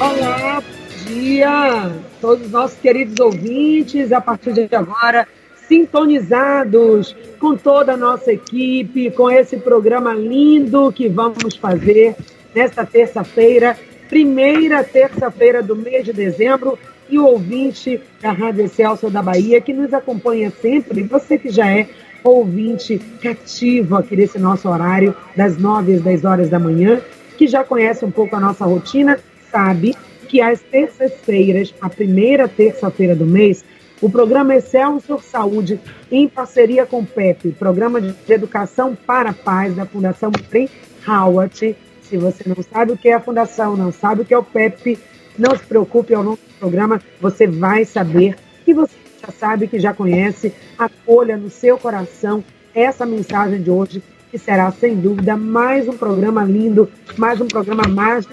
[0.00, 5.28] Olá, bom dia, todos os nossos queridos ouvintes, a partir de agora,
[5.68, 12.16] sintonizados com toda a nossa equipe, com esse programa lindo que vamos fazer
[12.54, 13.76] nesta terça-feira,
[14.08, 16.78] primeira terça-feira do mês de dezembro,
[17.10, 21.70] e o ouvinte da Rádio Celso da Bahia, que nos acompanha sempre, você que já
[21.70, 21.86] é
[22.24, 27.02] ouvinte cativo aqui nesse nosso horário, das 9 às 10 horas da manhã,
[27.36, 29.18] que já conhece um pouco a nossa rotina,
[29.50, 29.94] sabe
[30.28, 33.64] que às terças-feiras, a primeira terça-feira do mês,
[34.00, 35.78] o programa Excelsior Saúde,
[36.10, 40.68] em parceria com o PEP, Programa de Educação para a Paz, da Fundação Prem
[41.06, 41.76] Howard.
[42.02, 44.42] Se você não sabe o que é a Fundação, não sabe o que é o
[44.42, 44.98] PEP,
[45.38, 48.36] não se preocupe, ao longo do programa você vai saber.
[48.66, 48.94] E você
[49.24, 52.42] já sabe que já conhece, acolha no seu coração
[52.74, 57.86] essa mensagem de hoje, que será, sem dúvida, mais um programa lindo, mais um programa
[57.86, 58.32] mágico,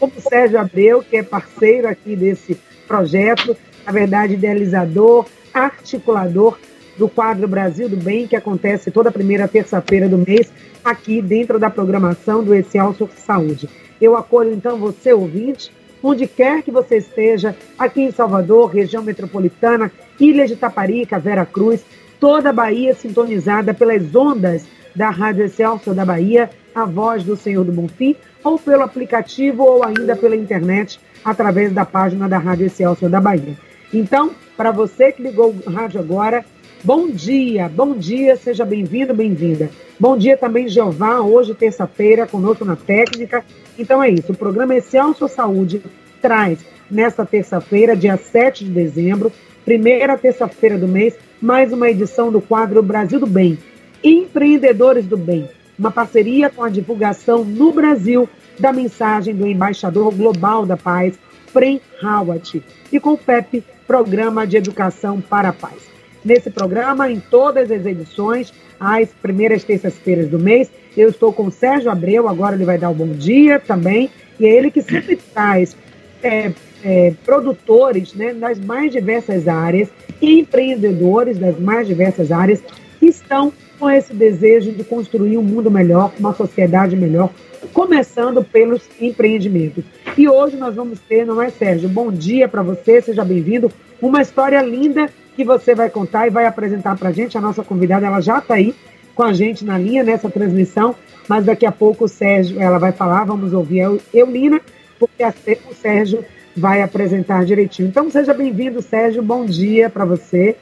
[0.00, 6.58] como o Sérgio Abreu, que é parceiro aqui desse projeto, na verdade, idealizador, articulador
[6.96, 10.50] do quadro Brasil do Bem, que acontece toda primeira terça-feira do mês,
[10.82, 13.68] aqui dentro da programação do Excelsior Saúde.
[14.00, 15.70] Eu acolho, então, você, ouvinte,
[16.02, 21.84] onde quer que você esteja, aqui em Salvador, região metropolitana, Ilha de Taparica, Vera Cruz,
[22.18, 24.64] toda a Bahia sintonizada pelas ondas
[24.94, 29.84] da Rádio Excelsior da Bahia, a voz do Senhor do Bonfim, ou pelo aplicativo ou
[29.84, 33.56] ainda pela internet, através da página da Rádio Excelsior da Bahia.
[33.92, 36.44] Então, para você que ligou o rádio agora,
[36.82, 39.70] bom dia, bom dia, seja bem-vindo, bem-vinda.
[39.98, 43.44] Bom dia também, Jeová, hoje, terça-feira, conosco na técnica.
[43.78, 45.82] Então é isso, o programa Excelsior Saúde
[46.20, 46.58] traz,
[46.90, 49.32] nesta terça-feira, dia 7 de dezembro,
[49.64, 53.58] primeira terça-feira do mês, mais uma edição do quadro Brasil do Bem,
[54.04, 60.66] Empreendedores do Bem, uma parceria com a divulgação no Brasil da mensagem do embaixador global
[60.66, 61.18] da paz,
[61.54, 65.88] Prem Howard, e com o PEP, Programa de Educação para a Paz.
[66.22, 71.50] Nesse programa, em todas as edições, às primeiras terças-feiras do mês, eu estou com o
[71.50, 75.16] Sérgio Abreu, agora ele vai dar o bom dia também, e é ele que sempre
[75.16, 75.74] traz
[76.22, 76.52] é,
[76.84, 79.88] é, produtores né, das mais diversas áreas,
[80.20, 82.62] empreendedores das mais diversas áreas,
[83.00, 87.30] que estão com esse desejo de construir um mundo melhor, uma sociedade melhor,
[87.72, 89.84] começando pelos empreendimentos.
[90.16, 91.88] E hoje nós vamos ter, não é, Sérgio?
[91.88, 93.70] Bom dia para você, seja bem-vindo.
[94.00, 97.36] Uma história linda que você vai contar e vai apresentar para a gente.
[97.36, 98.74] A nossa convidada, ela já está aí
[99.14, 100.94] com a gente na linha nessa transmissão,
[101.28, 104.60] mas daqui a pouco o Sérgio, ela vai falar, vamos ouvir a Eulina,
[104.98, 105.24] porque
[105.70, 106.24] o Sérgio
[106.56, 107.88] vai apresentar direitinho.
[107.88, 109.22] Então seja bem-vindo, Sérgio.
[109.22, 110.56] Bom dia para você.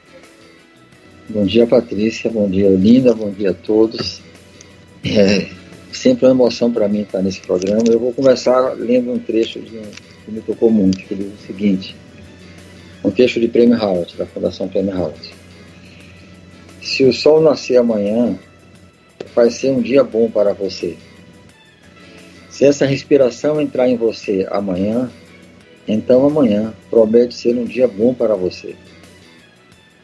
[1.29, 2.29] Bom dia, Patrícia.
[2.29, 3.13] Bom dia, Linda.
[3.13, 4.21] Bom dia a todos.
[5.05, 5.47] É
[5.93, 7.83] sempre uma emoção para mim estar nesse programa.
[7.87, 9.83] Eu vou começar lendo um trecho de um,
[10.25, 11.95] que me tocou muito, que diz o seguinte:
[13.05, 15.31] um texto de Prêmio Howard, da Fundação Prêmio Howard.
[16.81, 18.37] Se o sol nascer amanhã,
[19.33, 20.97] vai ser um dia bom para você.
[22.49, 25.09] Se essa respiração entrar em você amanhã,
[25.87, 28.75] então amanhã promete ser um dia bom para você.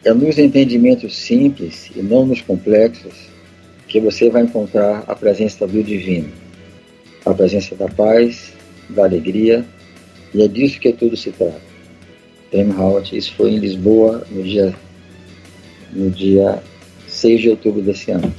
[0.03, 3.13] É nos entendimentos simples e não nos complexos
[3.87, 6.31] que você vai encontrar a presença do divino,
[7.25, 8.53] a presença da paz,
[8.89, 9.65] da alegria,
[10.33, 11.59] e é disso que tudo se trata.
[12.49, 14.73] Prêmio Howard, isso foi em Lisboa no dia,
[15.91, 16.63] no dia
[17.07, 18.33] 6 de outubro desse ano.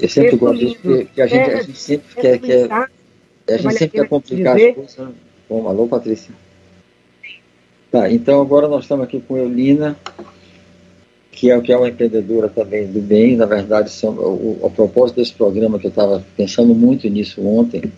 [0.00, 4.00] Eu sempre gosto de que a gente, a gente sempre quer, quer a gente sempre
[4.00, 5.14] quer complicar as coisas.
[5.48, 6.34] Bom, alô, Patrícia.
[7.94, 9.96] Tá, então agora nós estamos aqui com Eulina,
[11.30, 13.36] que é, que é uma empreendedora também do bem.
[13.36, 17.92] Na verdade, são, o, o propósito desse programa, que eu estava pensando muito nisso ontem,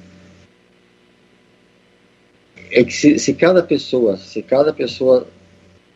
[2.70, 5.26] é que se, se cada pessoa, se cada pessoa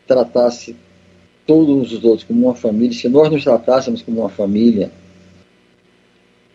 [0.07, 0.75] tratasse
[1.45, 4.89] todos os outros como uma família, se nós nos tratássemos como uma família,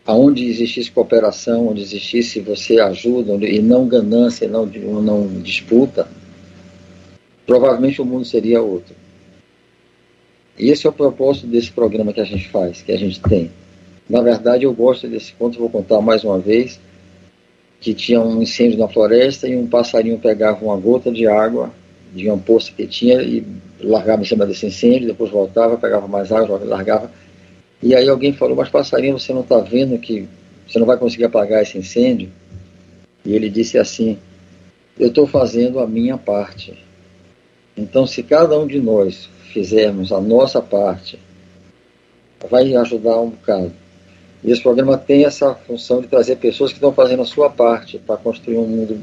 [0.05, 6.09] aonde existisse cooperação, onde existisse você ajuda e não ganância, não, não disputa,
[7.47, 8.95] provavelmente o mundo seria outro.
[10.59, 13.49] Esse é o propósito desse programa que a gente faz, que a gente tem.
[14.07, 16.79] Na verdade, eu gosto desse ponto, vou contar mais uma vez,
[17.79, 21.71] que tinha um incêndio na floresta e um passarinho pegava uma gota de água
[22.13, 23.45] de uma poça que tinha e
[23.81, 27.11] largava em cima desse incêndio, depois voltava, pegava mais água, largava
[27.81, 30.27] e aí alguém falou, mas passarinho, você não está vendo que
[30.67, 32.29] você não vai conseguir apagar esse incêndio?
[33.23, 34.17] E ele disse assim,
[34.99, 36.86] eu estou fazendo a minha parte.
[37.77, 41.19] Então, se cada um de nós fizermos a nossa parte,
[42.49, 43.71] vai ajudar um bocado.
[44.43, 47.99] E esse programa tem essa função de trazer pessoas que estão fazendo a sua parte
[47.99, 48.99] para construir um mundo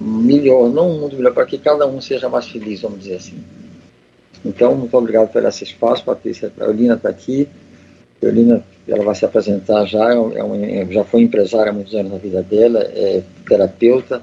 [0.00, 3.36] melhor, não um mundo melhor, para que cada um seja mais feliz, vamos dizer assim.
[4.44, 6.52] Então, muito obrigado por esse espaço, Patrícia.
[6.60, 7.48] A Eulina está aqui.
[8.22, 11.94] A Eulina, ela vai se apresentar já, é uma, é, já foi empresária há muitos
[11.94, 14.22] anos na vida dela, é terapeuta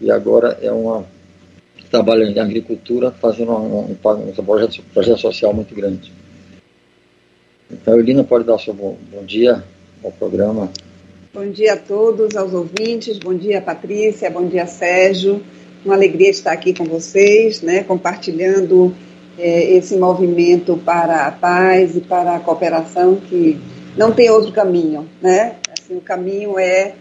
[0.00, 1.04] e agora é uma
[1.94, 3.96] trabalha em agricultura, fazendo um, um,
[4.28, 6.12] um projeto, projeto social muito grande.
[7.70, 9.62] Então, Eulina, pode dar o seu bom, bom dia
[10.02, 10.68] ao programa.
[11.32, 15.40] Bom dia a todos, aos ouvintes, bom dia Patrícia, bom dia Sérgio.
[15.84, 18.92] Uma alegria estar aqui com vocês, né, compartilhando
[19.38, 23.56] é, esse movimento para a paz e para a cooperação que
[23.96, 25.56] não tem outro caminho, né?
[25.70, 26.94] Assim, o caminho é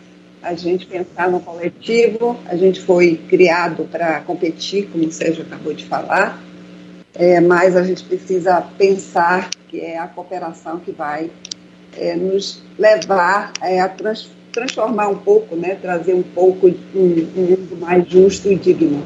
[0.44, 5.74] a gente pensar no coletivo, a gente foi criado para competir, como o Sérgio acabou
[5.74, 6.38] de falar,
[7.16, 11.31] é, mas a gente precisa pensar que é a cooperação que vai
[11.98, 17.42] é, nos levar é, a trans, transformar um pouco, né, trazer um pouco um, um
[17.42, 19.01] mundo mais justo e digno.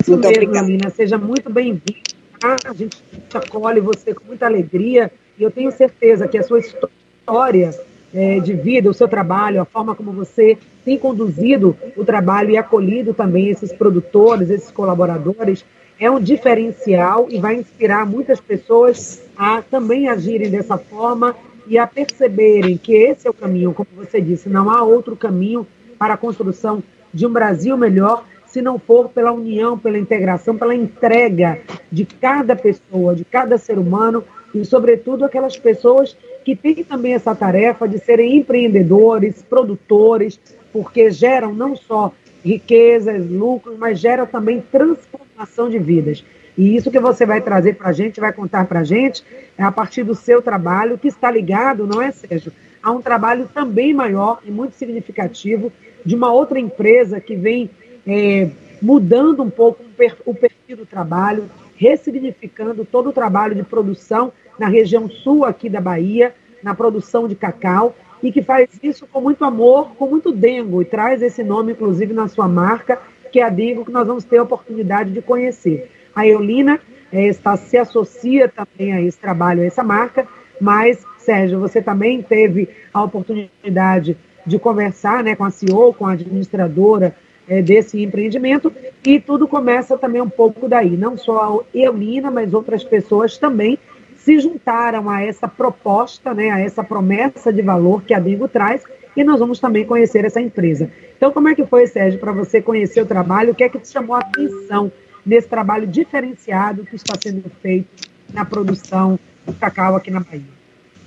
[0.00, 0.66] Isso muito mesmo, obrigada.
[0.66, 2.14] Nina, seja muito bem-vinda.
[2.42, 2.98] A gente
[3.32, 7.72] acolhe você com muita alegria e eu tenho certeza que a sua história
[8.14, 12.56] é, de vida, o seu trabalho, a forma como você tem conduzido o trabalho e
[12.56, 15.64] acolhido também esses produtores, esses colaboradores,
[15.98, 21.34] é um diferencial e vai inspirar muitas pessoas a também agirem dessa forma
[21.66, 25.66] e a perceberem que esse é o caminho, como você disse, não há outro caminho
[25.98, 26.82] para a construção
[27.12, 31.60] de um Brasil melhor se não for pela união, pela integração, pela entrega
[31.90, 34.22] de cada pessoa, de cada ser humano
[34.54, 40.38] e, sobretudo, aquelas pessoas que têm também essa tarefa de serem empreendedores, produtores,
[40.72, 42.12] porque geram não só
[42.44, 46.22] riquezas, lucros, mas geram também transformação de vidas.
[46.56, 49.24] E isso que você vai trazer para a gente, vai contar para a gente,
[49.56, 52.52] é a partir do seu trabalho, que está ligado, não é, Sérgio,
[52.82, 55.72] a um trabalho também maior e muito significativo
[56.04, 57.70] de uma outra empresa que vem
[58.06, 58.50] é,
[58.80, 59.82] mudando um pouco
[60.26, 65.80] o perfil do trabalho, ressignificando todo o trabalho de produção na região sul aqui da
[65.80, 70.80] Bahia, na produção de cacau, e que faz isso com muito amor, com muito dengo,
[70.80, 72.98] e traz esse nome, inclusive, na sua marca,
[73.30, 75.90] que é a Dengo, que nós vamos ter a oportunidade de conhecer.
[76.14, 76.80] A Eulina
[77.12, 80.26] é, está, se associa também a esse trabalho, a essa marca,
[80.60, 84.16] mas, Sérgio, você também teve a oportunidade
[84.46, 87.14] de conversar né, com a CEO, com a administradora
[87.48, 88.72] é, desse empreendimento,
[89.04, 90.96] e tudo começa também um pouco daí.
[90.96, 93.78] Não só a Eulina, mas outras pessoas também
[94.24, 98.82] se juntaram a essa proposta, né, a essa promessa de valor que a Bingo traz,
[99.14, 100.90] e nós vamos também conhecer essa empresa.
[101.16, 103.52] Então, como é que foi, Sérgio, para você conhecer o trabalho?
[103.52, 104.90] O que é que te chamou a atenção
[105.24, 110.42] nesse trabalho diferenciado que está sendo feito na produção do cacau aqui na Bahia?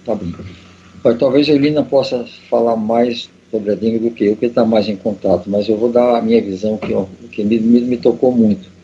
[0.06, 0.32] Tá bom.
[1.18, 4.88] Talvez a Elina possa falar mais sobre a Dingo do que eu, que está mais
[4.88, 6.94] em contato, mas eu vou dar a minha visão, que,
[7.30, 8.77] que me, me, me tocou muito.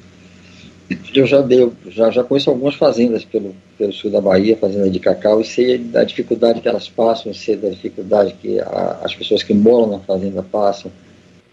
[1.14, 5.00] Eu já, dei, já, já conheço algumas fazendas pelo, pelo sul da Bahia, fazenda de
[5.00, 9.44] cacau, e sei da dificuldade que elas passam, sei da dificuldade que a, as pessoas
[9.44, 10.92] que moram na fazenda passam,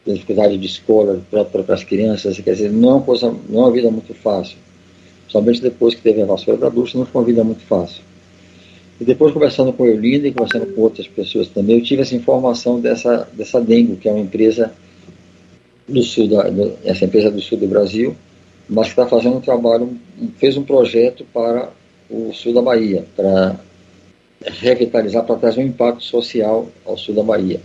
[0.06, 3.64] da dificuldade de escola para as crianças, quer dizer, não é uma coisa, não é
[3.64, 4.56] uma vida muito fácil.
[5.28, 8.02] Somente depois que teve a vassoura da Lúcia, não foi uma vida muito fácil.
[9.00, 12.14] E depois, conversando com a Eulinda e conversando com outras pessoas também, eu tive essa
[12.14, 14.73] informação dessa, dessa Dengo, que é uma empresa
[15.88, 18.14] do sul, da, do, essa empresa do sul do Brasil,
[18.71, 19.99] mas está fazendo um trabalho,
[20.37, 21.69] fez um projeto para
[22.09, 23.57] o sul da Bahia, para
[24.43, 27.61] revitalizar, para trazer um impacto social ao sul da Bahia.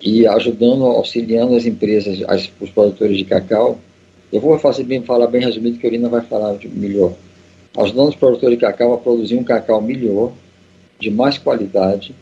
[0.00, 3.78] E ajudando, auxiliando as empresas, as, os produtores de cacau.
[4.32, 7.12] Eu vou fazer bem, falar bem resumido, que a Eurina vai falar melhor
[7.76, 10.32] ajudando os produtores de cacau a produzir um cacau melhor,
[10.98, 12.14] de mais qualidade,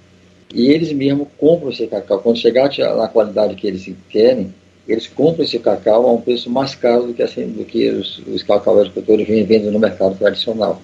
[0.54, 2.20] e eles mesmos compram esse cacau.
[2.20, 4.54] Quando chegar na qualidade que eles querem,
[4.88, 8.20] eles compram esse cacau a um preço mais caro do que, assim, do que os,
[8.26, 10.80] os cacau agricultores vêm vendendo no mercado tradicional.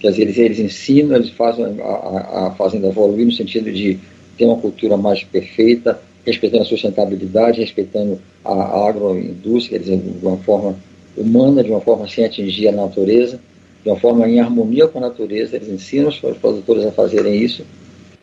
[0.00, 3.98] Quer dizer, eles, eles ensinam, eles fazem a, a, fazenda evoluir no sentido de
[4.36, 10.26] ter uma cultura mais perfeita, respeitando a sustentabilidade, respeitando a, a agroindústria, quer dizer, de
[10.26, 10.76] uma forma
[11.16, 13.38] humana, de uma forma sem atingir a natureza
[13.84, 17.66] de uma forma em harmonia com a natureza, eles ensinam os produtores a fazerem isso,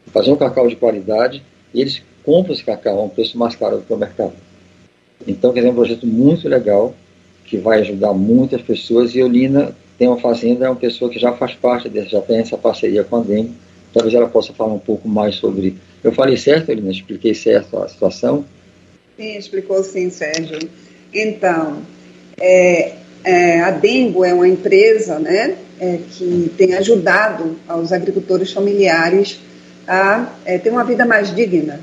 [0.07, 3.77] fazer um cacau de qualidade, e eles compram esse cacau a um preço mais caro
[3.77, 4.33] do que o mercado.
[5.27, 6.93] Então, quer dizer, é um projeto muito legal,
[7.45, 11.33] que vai ajudar muitas pessoas, e Olina tem uma fazenda, é uma pessoa que já
[11.33, 13.51] faz parte dessa, já tem essa parceria com a DEM,
[13.93, 15.75] talvez ela possa falar um pouco mais sobre...
[16.03, 16.91] Eu falei certo, Olina?
[16.91, 18.45] Expliquei certo a situação?
[19.17, 20.59] Sim, explicou sim, Sérgio.
[21.13, 21.81] Então,
[22.39, 29.39] é, é, a Dengo é uma empresa né, é, que tem ajudado aos agricultores familiares
[29.87, 31.79] a é, ter uma vida mais digna,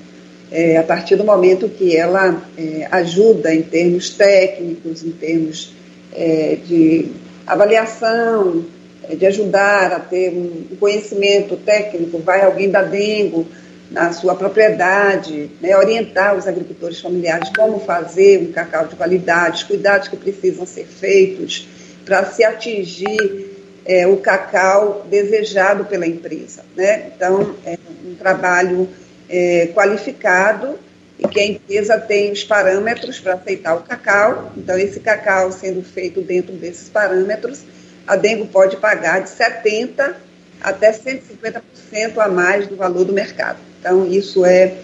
[0.51, 5.73] é, a partir do momento que ela é, ajuda em termos técnicos, em termos
[6.15, 7.13] é, de
[7.47, 8.65] avaliação,
[9.09, 13.47] é, de ajudar a ter um conhecimento técnico, vai alguém da Dengo
[13.91, 19.63] na sua propriedade, né, orientar os agricultores familiares como fazer um cacau de qualidade, os
[19.63, 21.67] cuidados que precisam ser feitos
[22.05, 26.63] para se atingir é, o cacau desejado pela empresa.
[26.77, 27.11] Né?
[27.15, 28.89] Então, é um trabalho
[29.29, 30.79] é, qualificado
[31.19, 34.53] e que a empresa tem os parâmetros para aceitar o cacau.
[34.57, 37.65] Então, esse cacau sendo feito dentro desses parâmetros,
[38.07, 40.15] a Dengo pode pagar de 70%
[40.61, 43.59] até 150% a mais do valor do mercado.
[43.81, 44.75] Então, isso é,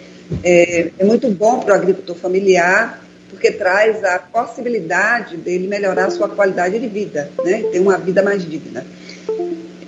[0.42, 6.10] é, é muito bom para o agricultor familiar, porque traz a possibilidade dele melhorar a
[6.10, 7.64] sua qualidade de vida, né?
[7.72, 8.84] ter uma vida mais digna.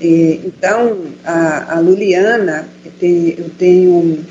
[0.00, 4.24] E, então, a, a Luliana, eu tenho, eu tenho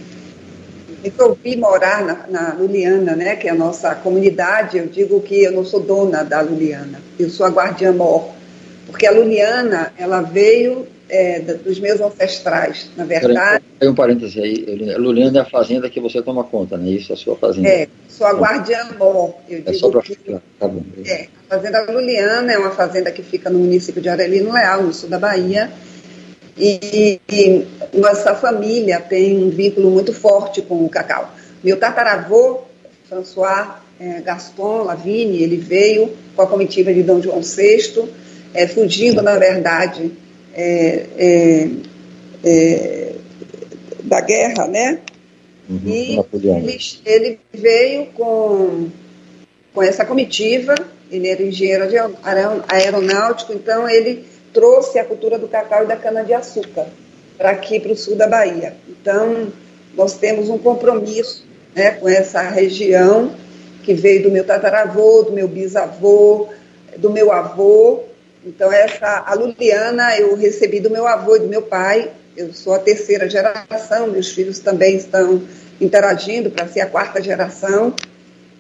[1.10, 4.78] resolvi morar na, na, Luliana, né, que é a nossa comunidade.
[4.78, 8.30] Eu digo que eu não sou dona da Luliana, eu sou a guardiã mor,
[8.88, 13.64] porque a Luliana ela veio é, dos meus ancestrais, na verdade.
[13.80, 16.90] Tem um parêntese aí, a Luliana é a fazenda que você toma conta, né?
[16.90, 17.68] Isso é a sua fazenda.
[17.68, 19.36] É, sou a guardiã mor.
[19.48, 20.84] Eu é só para ficar, tá bom.
[21.06, 24.94] É, a fazenda Luliana é uma fazenda que fica no município de Arelino Leal, no
[24.94, 25.72] sul da Bahia.
[26.58, 31.34] E, e, nossa família tem um vínculo muito forte com o cacau.
[31.64, 32.62] Meu tataravô,
[33.10, 33.68] François
[34.00, 38.10] é, Gaston Lavigne, ele veio com a comitiva de Dom João VI,
[38.54, 40.12] é, fugindo, na verdade,
[40.54, 41.70] é, é,
[42.44, 43.12] é,
[44.04, 45.00] da guerra, né?
[45.70, 48.90] Uhum, e ele, ele, veio com,
[49.74, 50.76] com essa comitiva,
[51.12, 51.86] ele era engenheiro
[52.68, 56.88] aeronáutico, então ele trouxe a cultura do cacau e da cana-de-açúcar
[57.38, 58.74] para aqui, para o sul da Bahia.
[58.88, 59.52] Então,
[59.94, 61.46] nós temos um compromisso
[61.76, 63.36] né, com essa região
[63.84, 66.48] que veio do meu tataravô, do meu bisavô,
[66.98, 68.04] do meu avô.
[68.46, 72.10] Então, essa, a Luliana eu recebi do meu avô e do meu pai.
[72.38, 75.42] Eu sou a terceira geração, meus filhos também estão
[75.80, 77.94] interagindo para ser a quarta geração.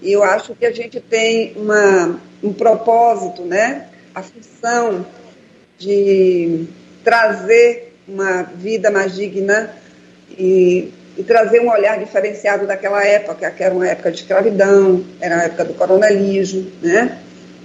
[0.01, 3.87] E eu acho que a gente tem uma, um propósito, né?
[4.13, 5.05] A função
[5.77, 6.65] de
[7.03, 9.71] trazer uma vida mais digna
[10.37, 15.37] e, e, trazer um olhar diferenciado daquela época, que era uma época de escravidão, era
[15.37, 17.19] a época do coronelismo, né?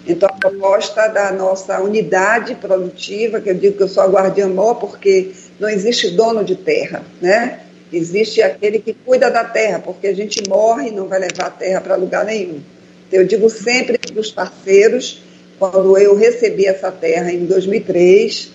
[0.07, 4.49] Então, a proposta da nossa unidade produtiva, que eu digo que eu sou a guardiã
[4.49, 7.61] mó, porque não existe dono de terra, né?
[7.93, 11.51] Existe aquele que cuida da terra, porque a gente morre e não vai levar a
[11.51, 12.61] terra para lugar nenhum.
[13.09, 15.23] Então, eu digo sempre para os parceiros
[15.61, 18.51] quando eu recebi essa terra em 2003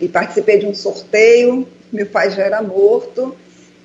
[0.00, 3.34] e participei de um sorteio, meu pai já era morto,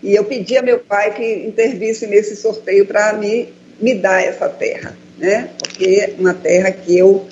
[0.04, 4.48] e eu pedi a meu pai que intervisse nesse sorteio para me, me dar essa
[4.48, 5.50] terra, né?
[5.58, 7.26] Porque é uma terra que eu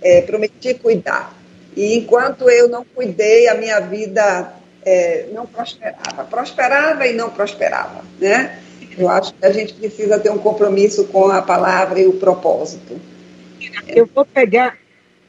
[0.00, 1.36] é, prometi cuidar.
[1.74, 4.52] E enquanto eu não cuidei, a minha vida
[4.84, 6.24] é, não prosperava.
[6.30, 8.60] Prosperava e não prosperava, né?
[8.96, 13.00] Eu acho que a gente precisa ter um compromisso com a palavra e o propósito.
[13.88, 14.76] Eu vou pegar.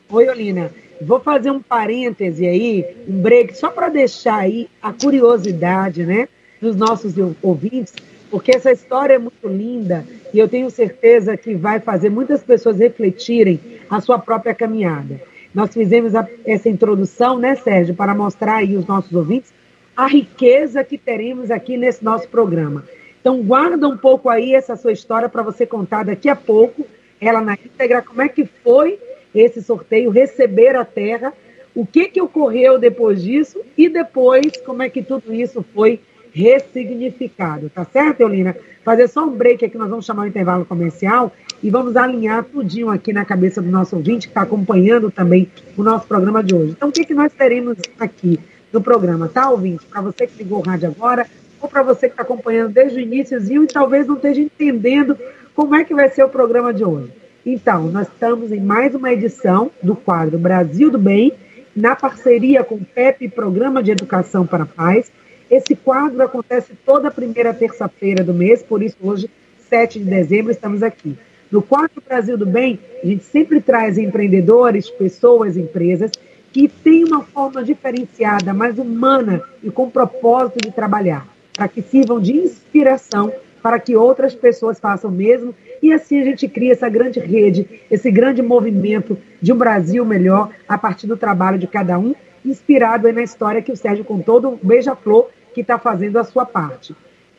[0.10, 0.72] Oi, Olina.
[1.01, 6.27] Vou fazer um parêntese aí, um break, só para deixar aí a curiosidade, né,
[6.60, 7.94] dos nossos ouvintes,
[8.32, 10.03] porque essa história é muito linda
[10.34, 15.22] e eu tenho certeza que vai fazer muitas pessoas refletirem a sua própria caminhada.
[15.53, 19.53] Nós fizemos a, essa introdução, né, Sérgio, para mostrar aí os nossos ouvintes
[19.96, 22.84] a riqueza que teremos aqui nesse nosso programa.
[23.22, 26.86] Então, guarda um pouco aí essa sua história para você contar daqui a pouco
[27.19, 29.00] ela na íntegra, como é que foi
[29.33, 31.33] esse sorteio, receber a terra,
[31.75, 36.00] o que, que ocorreu depois disso e depois como é que tudo isso foi
[36.33, 38.55] ressignificado, tá certo, Eulina?
[38.83, 41.31] Fazer só um break aqui, nós vamos chamar o intervalo comercial
[41.62, 45.83] e vamos alinhar tudinho aqui na cabeça do nosso ouvinte que está acompanhando também o
[45.83, 46.71] nosso programa de hoje.
[46.71, 48.39] Então, o que, que nós teremos aqui
[48.71, 49.86] no programa, tá, ouvinte?
[49.86, 51.25] Para você que ligou o rádio agora,
[51.59, 55.17] ou para você que está acompanhando desde o iníciozinho e talvez não esteja entendendo
[55.57, 57.11] como é que vai ser o programa de hoje.
[57.43, 61.33] Então, nós estamos em mais uma edição do quadro Brasil do Bem,
[61.75, 65.11] na parceria com o PEP, Programa de Educação para a Paz.
[65.49, 69.31] Esse quadro acontece toda primeira terça-feira do mês, por isso hoje,
[69.67, 71.17] 7 de dezembro, estamos aqui.
[71.51, 76.11] No quadro Brasil do Bem, a gente sempre traz empreendedores, pessoas, empresas
[76.53, 82.21] que têm uma forma diferenciada, mais humana e com propósito de trabalhar, para que sirvam
[82.21, 83.33] de inspiração
[83.67, 87.67] para que outras pessoas façam o mesmo e assim a gente cria essa grande rede,
[87.91, 93.12] esse grande movimento de um Brasil melhor a partir do trabalho de cada um, inspirado
[93.12, 96.95] na história que o Sérgio contou do Beija-Flor, que está fazendo a sua parte.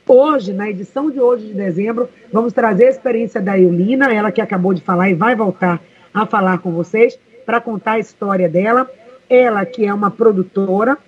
[0.07, 4.43] Hoje, na edição de hoje de dezembro, vamos trazer a experiência da Eulina, ela que
[4.43, 5.81] acabou de falar e vai voltar
[6.13, 8.87] a falar com vocês, para contar a história dela.
[9.31, 10.99] Ela que é uma produtora,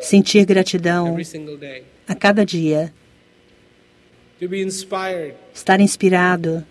[0.00, 1.16] Sentir gratidão
[2.06, 2.92] a cada dia.
[5.54, 6.64] Estar inspirado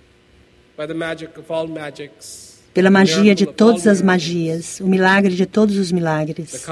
[2.73, 6.65] pela magia de todas as magias, o milagre de todos os milagres.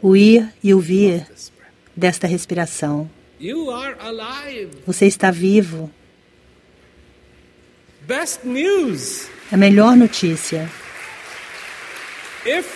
[0.00, 1.26] O ir e o vir
[1.96, 3.10] desta respiração.
[4.86, 5.90] Você está vivo.
[8.08, 9.28] Best news.
[9.52, 10.66] A melhor notícia.
[12.46, 12.66] If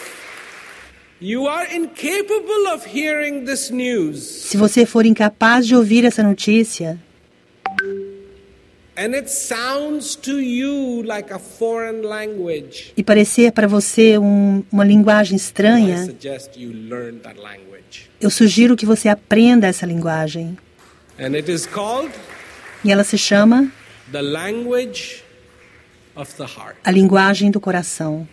[1.22, 6.98] you are incapable of hearing this news, se você for incapaz de ouvir essa notícia,
[8.94, 14.84] and it sounds to you like a foreign language, e parecer para você um, uma
[14.84, 18.10] linguagem estranha, I suggest you learn that language.
[18.20, 20.58] eu sugiro que você aprenda essa linguagem.
[21.18, 22.12] And it is called
[22.84, 23.72] E ela se chama
[24.10, 25.22] the language
[26.16, 26.76] of the heart.
[26.84, 28.26] a linguagem do coração.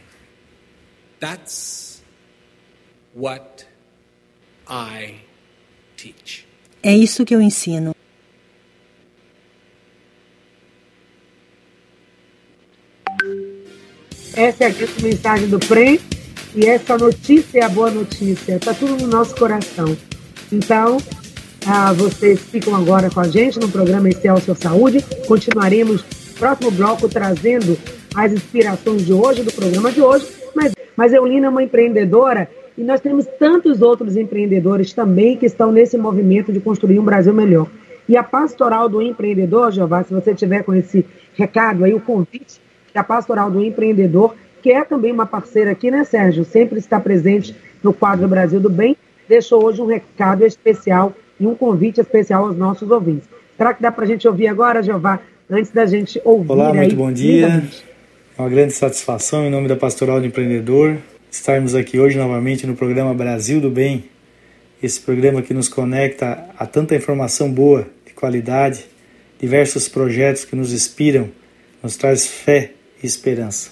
[1.20, 2.02] That's
[3.14, 3.68] what
[4.68, 5.16] I
[5.98, 6.46] teach.
[6.82, 7.94] É isso que eu ensino.
[14.34, 16.00] Essa é a grande mensagem do PREM
[16.56, 18.56] e essa notícia é a boa notícia.
[18.56, 19.98] Está tudo no nosso coração.
[20.52, 20.98] Então,
[21.66, 25.04] ah, vocês ficam agora com a gente no programa Seu Saúde.
[25.28, 26.04] Continuaremos
[26.38, 27.78] próximo bloco trazendo
[28.16, 30.28] as inspirações de hoje, do programa de hoje.
[30.56, 35.72] Mas, mas Eulina é uma empreendedora e nós temos tantos outros empreendedores também que estão
[35.72, 37.68] nesse movimento de construir um Brasil melhor.
[38.08, 42.60] E a pastoral do empreendedor, Jeová, se você tiver com esse recado aí, o convite
[42.94, 46.44] da pastoral do empreendedor, que é também uma parceira aqui, né, Sérgio?
[46.44, 51.56] Sempre está presente no quadro Brasil do Bem, deixou hoje um recado especial e um
[51.56, 53.28] convite especial aos nossos ouvintes.
[53.58, 56.78] Será que dá para a gente ouvir agora, Jeová, antes da gente ouvir Olá, aí,
[56.78, 57.64] muito bom dia.
[58.38, 60.98] É uma grande satisfação, em nome da Pastoral do Empreendedor,
[61.32, 64.06] estarmos aqui hoje novamente no programa Brasil do Bem.
[64.82, 68.86] Esse programa que nos conecta a tanta informação boa, de qualidade,
[69.40, 71.30] diversos projetos que nos inspiram,
[71.84, 72.72] nos traz fé
[73.04, 73.72] e esperança.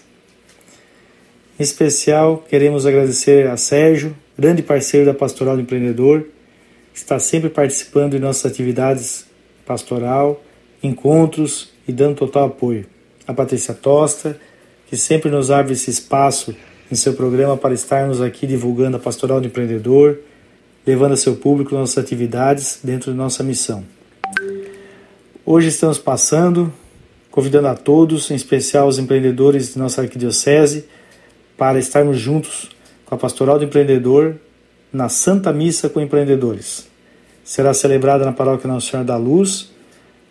[1.59, 6.25] Em especial, queremos agradecer a Sérgio, grande parceiro da Pastoral do Empreendedor,
[6.97, 9.25] está sempre participando de nossas atividades
[9.65, 10.43] pastoral,
[10.81, 12.85] encontros e dando total apoio.
[13.27, 14.39] A Patrícia Tosta,
[14.87, 16.55] que sempre nos abre esse espaço
[16.91, 20.19] em seu programa para estarmos aqui divulgando a Pastoral do Empreendedor,
[20.85, 23.83] levando a seu público nossas atividades dentro de nossa missão.
[25.45, 26.73] Hoje estamos passando,
[27.29, 30.85] convidando a todos, em especial os empreendedores de nossa arquidiocese,
[31.55, 32.69] para estarmos juntos
[33.05, 34.37] com a Pastoral do Empreendedor
[34.91, 36.87] na Santa Missa com Empreendedores.
[37.43, 39.71] Será celebrada na Paróquia Nossa Senhora da Luz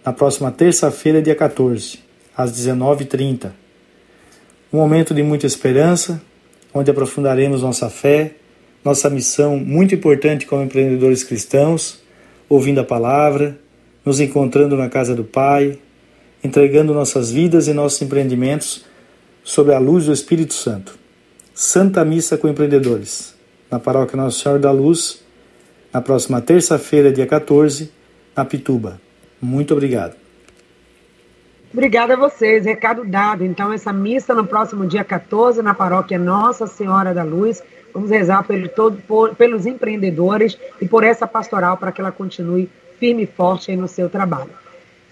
[0.04, 1.98] na próxima terça-feira, dia 14,
[2.36, 3.50] às 19h30.
[4.72, 6.22] Um momento de muita esperança,
[6.72, 8.34] onde aprofundaremos nossa fé,
[8.84, 12.00] nossa missão muito importante como empreendedores cristãos,
[12.48, 13.58] ouvindo a palavra,
[14.04, 15.78] nos encontrando na casa do Pai,
[16.42, 18.84] entregando nossas vidas e nossos empreendimentos
[19.42, 20.96] sob a luz do Espírito Santo.
[21.54, 23.35] Santa Missa com Empreendedores,
[23.70, 25.24] na Paróquia Nossa Senhora da Luz,
[25.92, 27.90] na próxima terça-feira, dia 14,
[28.34, 29.00] na Pituba.
[29.40, 30.14] Muito obrigado.
[31.72, 33.44] Obrigada a vocês, recado dado.
[33.44, 37.62] Então, essa missa no próximo dia 14, na paróquia Nossa Senhora da Luz.
[37.92, 42.70] Vamos rezar pelo todo, por, pelos empreendedores e por essa pastoral para que ela continue
[42.98, 44.50] firme e forte no seu trabalho.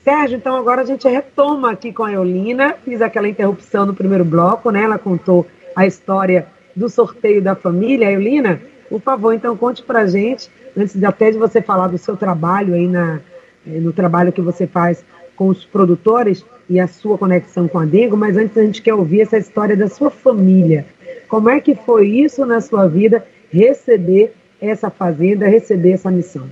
[0.03, 2.77] Sérgio, então agora a gente retoma aqui com a Eolina.
[2.85, 4.83] Fiz aquela interrupção no primeiro bloco, né?
[4.83, 8.11] Ela contou a história do sorteio da família.
[8.11, 12.75] Eolina, por favor, então conte para gente, antes até de você falar do seu trabalho
[12.75, 13.21] aí na,
[13.67, 15.05] eh, no trabalho que você faz
[15.37, 18.95] com os produtores e a sua conexão com a Dengo, mas antes a gente quer
[18.95, 20.87] ouvir essa história da sua família.
[21.29, 26.49] Como é que foi isso na sua vida, receber essa fazenda, receber essa missão?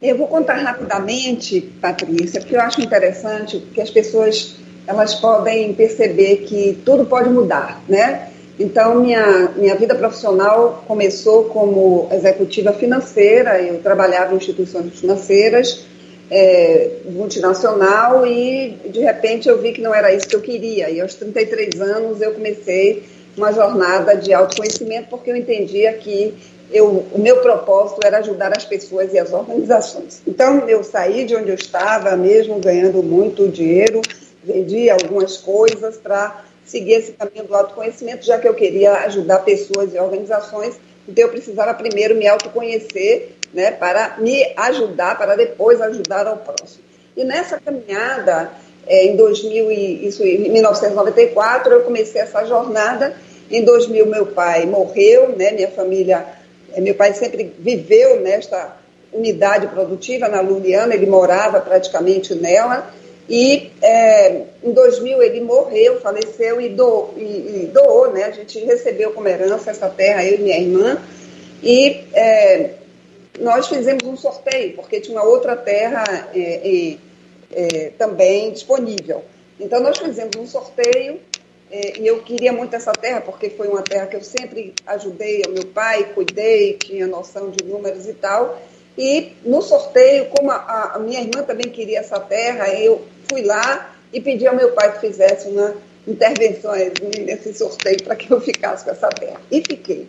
[0.00, 6.38] Eu vou contar rapidamente, Patrícia, porque eu acho interessante que as pessoas elas podem perceber
[6.38, 8.29] que tudo pode mudar, né?
[8.60, 15.86] Então, minha, minha vida profissional começou como executiva financeira, eu trabalhava em instituições financeiras,
[16.30, 20.90] é, multinacional, e de repente eu vi que não era isso que eu queria.
[20.90, 23.02] E aos 33 anos eu comecei
[23.34, 26.34] uma jornada de autoconhecimento, porque eu entendia que
[26.70, 30.20] eu, o meu propósito era ajudar as pessoas e as organizações.
[30.26, 34.02] Então, eu saí de onde eu estava, mesmo ganhando muito dinheiro,
[34.44, 39.92] vendi algumas coisas para seguir esse caminho do autoconhecimento, já que eu queria ajudar pessoas
[39.94, 40.76] e organizações.
[41.08, 46.84] Então, eu precisava primeiro me autoconhecer, né, para me ajudar, para depois ajudar ao próximo.
[47.16, 48.50] E nessa caminhada,
[48.86, 53.16] é, em 2000 e, isso, em 1994, eu comecei essa jornada.
[53.50, 56.24] Em 2000, meu pai morreu, né, minha família
[56.78, 58.76] meu pai sempre viveu nesta
[59.12, 62.94] unidade produtiva na Luliana, ele morava praticamente nela.
[63.30, 68.24] E é, em 2000 ele morreu, faleceu e, do, e, e, doou, né?
[68.24, 71.00] A gente recebeu como herança essa terra, eu e minha irmã.
[71.62, 72.70] E é,
[73.38, 76.02] nós fizemos um sorteio, porque tinha outra terra
[76.34, 76.96] é,
[77.52, 79.22] é também disponível.
[79.60, 81.20] Então nós fizemos um sorteio
[81.70, 85.44] é, e eu queria muito essa terra, porque foi uma terra que eu sempre ajudei
[85.46, 88.60] ao meu pai, cuidei, tinha noção de números e tal.
[88.98, 93.94] E no sorteio, como a, a minha irmã também queria essa terra, eu fui lá
[94.12, 95.74] e pedi ao meu pai que fizesse uma
[96.06, 96.72] intervenção
[97.24, 99.40] nesse sorteio para que eu ficasse com essa terra.
[99.50, 100.08] E fiquei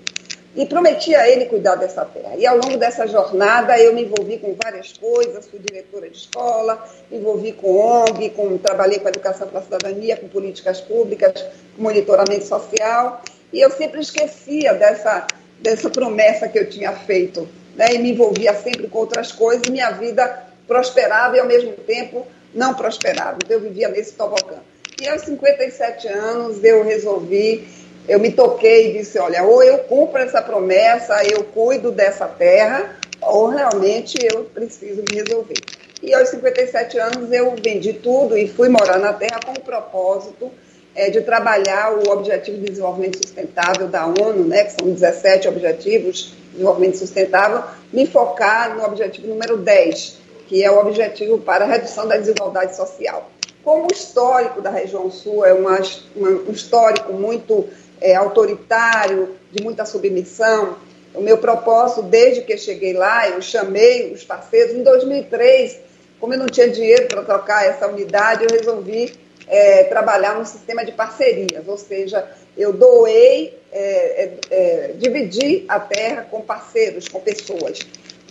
[0.56, 2.36] e prometi a ele cuidar dessa terra.
[2.38, 6.86] E ao longo dessa jornada eu me envolvi com várias coisas, fui diretora de escola,
[7.12, 11.34] envolvi com ONG, com, trabalhei com educação para a cidadania, com políticas públicas,
[11.76, 13.22] com monitoramento social,
[13.54, 15.26] e eu sempre esquecia dessa,
[15.60, 17.94] dessa promessa que eu tinha feito, né?
[17.94, 22.28] e me envolvia sempre com outras coisas, e minha vida prosperava e ao mesmo tempo
[22.54, 23.38] não prosperava.
[23.50, 24.58] Eu vivia nesse tobogã.
[25.02, 27.68] E aos 57 anos eu resolvi
[28.08, 32.96] eu me toquei e disse: olha, ou eu cumpro essa promessa, eu cuido dessa terra,
[33.22, 35.60] ou realmente eu preciso me resolver.
[36.02, 40.52] E aos 57 anos eu vendi tudo e fui morar na terra com o propósito
[40.96, 46.34] é, de trabalhar o Objetivo de Desenvolvimento Sustentável da ONU, né, que são 17 Objetivos
[46.34, 50.18] de Desenvolvimento Sustentável, me focar no objetivo número 10,
[50.52, 53.32] que é o objetivo para a redução da desigualdade social.
[53.64, 55.80] Como o histórico da região sul é uma,
[56.14, 57.70] uma, um histórico muito
[58.02, 60.76] é, autoritário, de muita submissão.
[61.16, 64.76] O meu propósito, desde que cheguei lá, eu chamei os parceiros.
[64.76, 65.80] Em 2003,
[66.20, 70.84] como eu não tinha dinheiro para trocar essa unidade, eu resolvi é, trabalhar num sistema
[70.84, 77.22] de parcerias, ou seja, eu doei, é, é, é dividi a terra com parceiros, com
[77.22, 77.80] pessoas.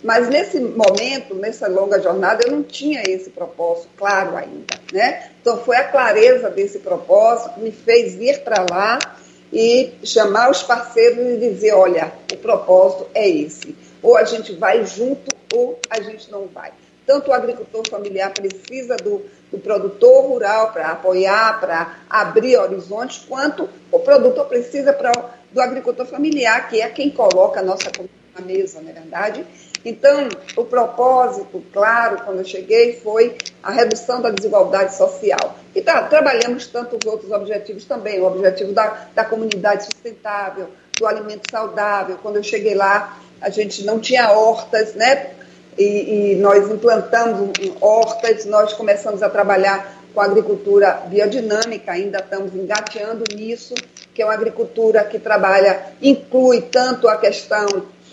[0.03, 5.31] Mas nesse momento, nessa longa jornada, eu não tinha esse propósito claro ainda, né?
[5.41, 8.97] Então foi a clareza desse propósito que me fez ir para lá
[9.53, 13.75] e chamar os parceiros e dizer: olha, o propósito é esse.
[14.01, 16.71] Ou a gente vai junto ou a gente não vai.
[17.05, 23.69] Tanto o agricultor familiar precisa do, do produtor rural para apoiar, para abrir horizontes, quanto
[23.91, 25.11] o produtor precisa pra,
[25.51, 29.45] do agricultor familiar, que é quem coloca a nossa comida na mesa, não é verdade?
[29.83, 35.57] Então, o propósito, claro, quando eu cheguei, foi a redução da desigualdade social.
[35.75, 41.49] E tá, trabalhamos tantos outros objetivos também, o objetivo da, da comunidade sustentável, do alimento
[41.49, 42.19] saudável.
[42.21, 45.31] Quando eu cheguei lá, a gente não tinha hortas, né?
[45.77, 52.53] E, e nós implantamos hortas, nós começamos a trabalhar com a agricultura biodinâmica, ainda estamos
[52.53, 53.73] engateando nisso,
[54.13, 57.65] que é uma agricultura que trabalha, inclui tanto a questão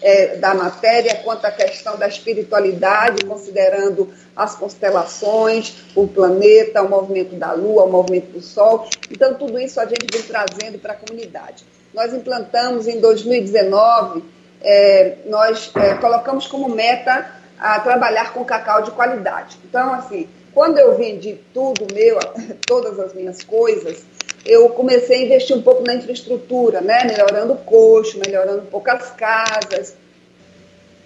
[0.02, 7.34] é, da matéria quanto à questão da espiritualidade, considerando as constelações, o planeta, o movimento
[7.36, 8.88] da Lua, o movimento do Sol.
[9.10, 11.64] Então, tudo isso a gente vem trazendo para a comunidade.
[11.92, 14.22] Nós implantamos em 2019,
[14.60, 19.58] é, nós é, colocamos como meta a trabalhar com cacau de qualidade.
[19.64, 22.18] Então, assim, quando eu vendi tudo meu,
[22.66, 24.04] todas as minhas coisas,
[24.48, 27.04] eu comecei a investir um pouco na infraestrutura, né?
[27.04, 29.94] Melhorando o coxo, melhorando um pouco as casas.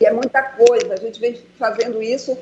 [0.00, 0.94] E é muita coisa.
[0.94, 2.38] A gente vem fazendo isso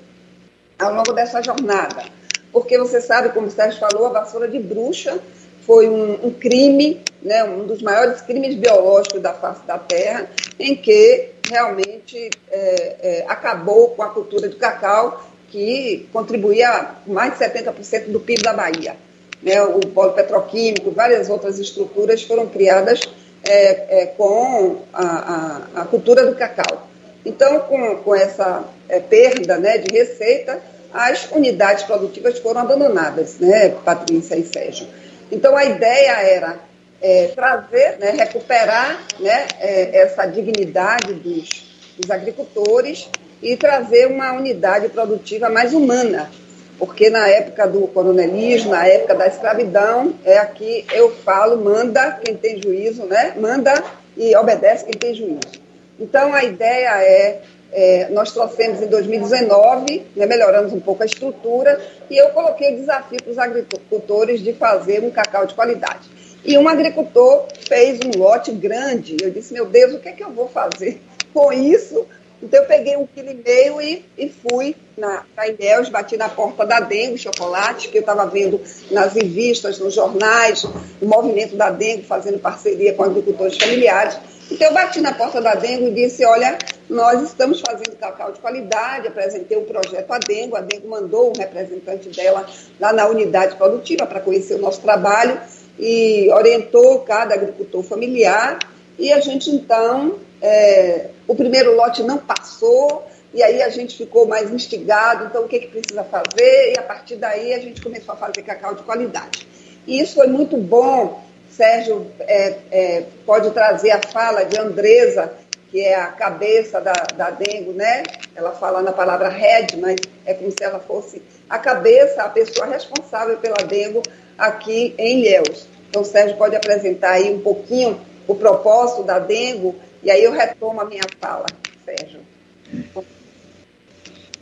[0.78, 2.04] ao longo dessa jornada.
[2.52, 5.18] Porque você sabe, como o Sérgio falou, a vassoura de bruxa
[5.62, 10.76] foi um, um crime, né, um dos maiores crimes biológicos da face da Terra, em
[10.76, 18.08] que realmente é, é, acabou com a cultura do cacau, que contribuía mais de 70%
[18.08, 18.96] do PIB da Bahia
[19.42, 23.00] né, o polo petroquímico, várias outras estruturas foram criadas
[23.46, 26.88] é, é, com a, a, a, cultura do cacau.
[27.24, 30.60] Então, com, com essa é, perda né, de receita,
[30.92, 34.86] as unidades produtivas foram abandonadas, né, Patrícia e Sérgio.
[35.30, 36.58] Então, a ideia era
[37.00, 43.08] é, trazer, né, recuperar né, é, essa dignidade dos, dos agricultores
[43.42, 46.30] e trazer uma unidade produtiva mais humana,
[46.80, 52.34] porque na época do coronelismo, na época da escravidão, é aqui eu falo, manda quem
[52.34, 53.34] tem juízo, né?
[53.38, 53.84] Manda
[54.16, 55.60] e obedece quem tem juízo.
[55.98, 61.78] Então a ideia é, é nós trouxemos em 2019, né, melhoramos um pouco a estrutura,
[62.08, 66.08] e eu coloquei o desafio para os agricultores de fazer um cacau de qualidade.
[66.42, 69.18] E um agricultor fez um lote grande.
[69.22, 70.98] Eu disse, meu Deus, o que é que eu vou fazer
[71.34, 72.06] com isso
[72.42, 76.28] então eu peguei um quilo e meio e, e fui na, na Ilhéus, bati na
[76.28, 81.70] porta da Dengue Chocolate, que eu estava vendo nas revistas, nos jornais, o movimento da
[81.70, 84.18] Dengue fazendo parceria com agricultores familiares.
[84.50, 88.40] Então eu bati na porta da Dengue e disse, olha, nós estamos fazendo cacau de
[88.40, 92.46] qualidade, apresentei o um projeto à Dengue, a Dengue mandou um representante dela
[92.80, 95.38] lá na unidade produtiva para conhecer o nosso trabalho
[95.78, 98.58] e orientou cada agricultor familiar
[98.98, 104.26] e a gente então é, o primeiro lote não passou, e aí a gente ficou
[104.26, 106.72] mais instigado, então o que, que precisa fazer?
[106.72, 109.46] E a partir daí a gente começou a fazer cacau de qualidade.
[109.86, 111.22] E isso foi muito bom.
[111.50, 115.32] Sérgio é, é, pode trazer a fala de Andresa,
[115.70, 118.02] que é a cabeça da, da Dengo, né?
[118.34, 122.66] Ela fala na palavra head, mas é como se ela fosse a cabeça, a pessoa
[122.66, 124.02] responsável pela Dengo
[124.36, 125.68] aqui em Ilhéus.
[125.88, 130.80] Então, Sérgio pode apresentar aí um pouquinho o propósito da Dengo e aí eu retomo
[130.80, 131.46] a minha fala,
[131.84, 132.20] Sérgio.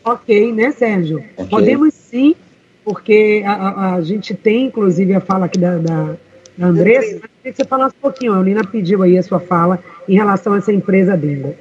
[0.05, 1.19] Ok, né, Sérgio?
[1.37, 1.47] Okay.
[1.49, 2.35] Podemos sim,
[2.85, 6.17] porque a, a, a, gente tem, inclusive, a fala aqui da, da,
[6.57, 7.17] da Andressa.
[7.17, 8.33] Eu queria que você falasse um pouquinho.
[8.33, 11.57] A Eulina pediu aí a sua fala em relação a essa empresa dele.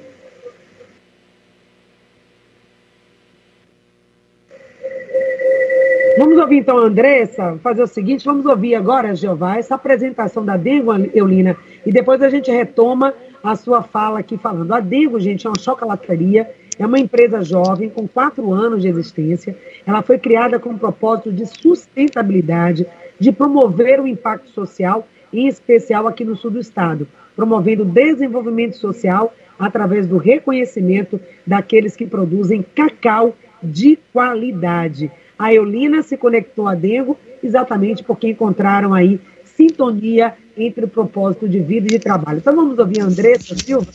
[6.18, 10.56] Vamos ouvir então a Andressa, fazer o seguinte, vamos ouvir agora, Jeová, essa apresentação da
[10.56, 11.56] Dengo, Eulina,
[11.86, 14.72] e depois a gente retoma a sua fala aqui falando.
[14.72, 19.56] A Devo, gente, é uma chocolateria, é uma empresa jovem com quatro anos de existência.
[19.86, 22.86] Ela foi criada com o propósito de sustentabilidade,
[23.18, 29.34] de promover o impacto social, em especial aqui no sul do estado, promovendo desenvolvimento social
[29.58, 35.10] através do reconhecimento daqueles que produzem cacau de qualidade.
[35.38, 41.60] A Eulina se conectou a Dengo exatamente porque encontraram aí sintonia entre o propósito de
[41.60, 42.38] vida e de trabalho.
[42.38, 43.86] Então vamos ouvir a Andressa Silva,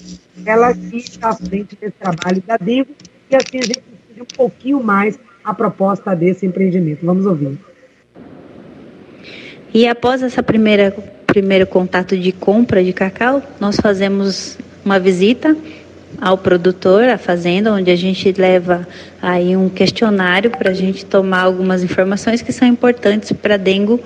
[0.45, 2.89] ela que está à frente desse trabalho da Digo,
[3.30, 7.06] e assim a gente entende um pouquinho mais a proposta desse empreendimento.
[7.06, 7.58] Vamos ouvir.
[9.73, 10.91] E após essa primeira
[11.26, 15.58] primeiro contato de compra de cacau, nós fazemos uma visita
[16.19, 18.88] ao produtor, à fazenda, onde a gente leva
[19.21, 23.99] aí um questionário para a gente tomar algumas informações que são importantes para Dengo,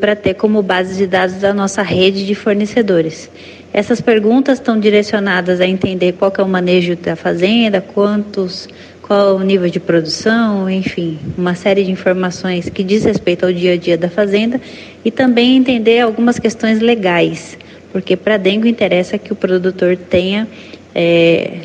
[0.00, 3.30] para ter como base de dados da nossa rede de fornecedores.
[3.72, 8.68] Essas perguntas estão direcionadas a entender qual é o manejo da fazenda, quantos,
[9.02, 13.72] qual o nível de produção, enfim, uma série de informações que diz respeito ao dia
[13.72, 14.60] a dia da fazenda
[15.04, 17.58] e também entender algumas questões legais,
[17.92, 20.48] porque para Dengo interessa que o produtor tenha
[20.94, 21.60] é,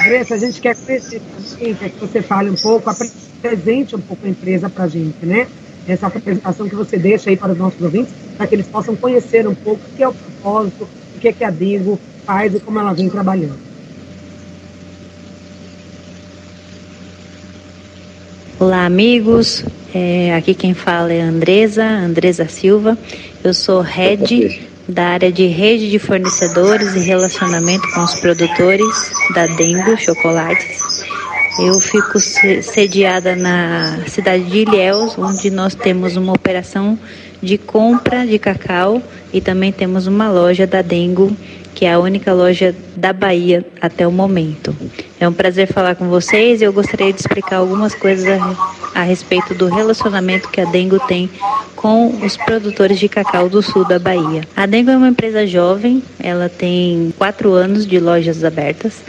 [0.00, 1.22] Andressa, a gente quer conhecer,
[1.58, 5.46] que você fale um pouco, apresente um pouco a empresa para a gente, né?
[5.88, 9.46] Essa apresentação que você deixa aí para os nossos ouvintes, para que eles possam conhecer
[9.46, 12.60] um pouco o que é o propósito, o que é que a Digo faz e
[12.60, 13.58] como ela vem trabalhando.
[18.58, 19.64] Olá, amigos.
[19.94, 22.98] É, aqui quem fala é Andresa, Andresa Silva.
[23.44, 29.46] Eu sou head da área de rede de fornecedores e relacionamento com os produtores da
[29.46, 31.04] Dengo Chocolates.
[31.58, 36.98] Eu fico sediada na cidade de Ilhéus, onde nós temos uma operação
[37.42, 41.34] de compra de cacau e também temos uma loja da Dengo
[41.76, 44.74] que é a única loja da Bahia até o momento.
[45.20, 49.02] É um prazer falar com vocês e eu gostaria de explicar algumas coisas a, a,
[49.02, 51.28] respeito do relacionamento que a Dengo tem
[51.76, 54.40] com os produtores de cacau do sul da Bahia.
[54.56, 59.02] A Dengo é uma empresa jovem, ela tem quatro anos de lojas abertas.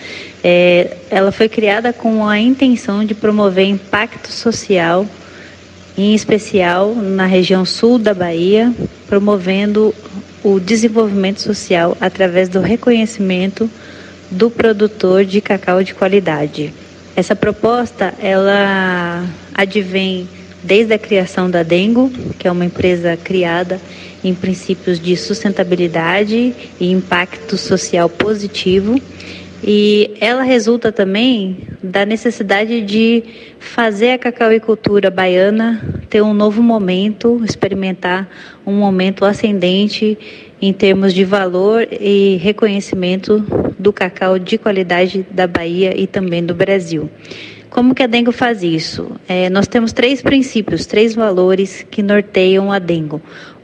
[0.44, 5.06] É, ela foi criada com a intenção de promover impacto social
[5.98, 8.74] em especial na região sul da Bahia,
[9.08, 9.96] promovendo
[10.44, 13.70] o desenvolvimento social através do reconhecimento
[14.30, 16.74] do produtor de cacau de qualidade.
[17.16, 20.30] Essa proposta, ela advém
[20.64, 23.80] desde a criação da Dengo, que é uma empresa criada
[24.24, 29.02] em princípios de sustentabilidade e impacto social positivo
[29.70, 33.22] e ela resulta também da necessidade de
[33.60, 38.30] fazer a cacauicultura baiana ter um novo momento, experimentar
[38.66, 40.18] um momento ascendente
[40.62, 43.44] em termos de valor e reconhecimento
[43.78, 47.10] do cacau de qualidade da Bahia e também do Brasil.
[47.70, 49.12] Como que a Dengo faz isso?
[49.28, 53.22] É, nós temos três princípios, três valores que norteiam a Dengo.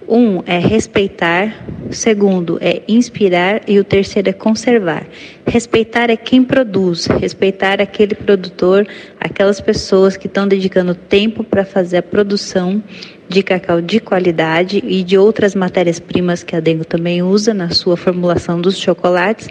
[0.08, 5.06] Um é respeitar, o segundo é inspirar e o terceiro é conservar.
[5.46, 8.88] Respeitar é quem produz, respeitar aquele produtor,
[9.20, 12.84] aquelas pessoas que estão dedicando tempo para fazer a produção
[13.30, 17.98] de cacau de qualidade e de outras matérias-primas que a Dengo também usa na sua
[17.98, 19.50] formulação dos chocolates,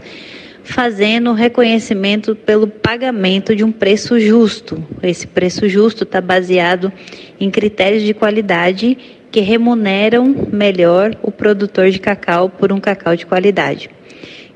[0.64, 4.82] fazendo reconhecimento pelo pagamento de um preço justo.
[5.02, 6.92] Esse preço justo está baseado
[7.40, 8.96] em critérios de qualidade
[9.32, 13.88] que remuneram melhor o produtor de cacau por um cacau de qualidade.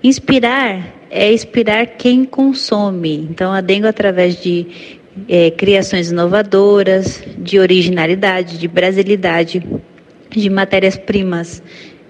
[0.04, 3.26] Inspirar é inspirar quem consome.
[3.30, 4.66] Então, a Dengo, através de
[5.28, 9.66] é, criações inovadoras, de originalidade, de brasilidade,
[10.28, 11.62] de matérias-primas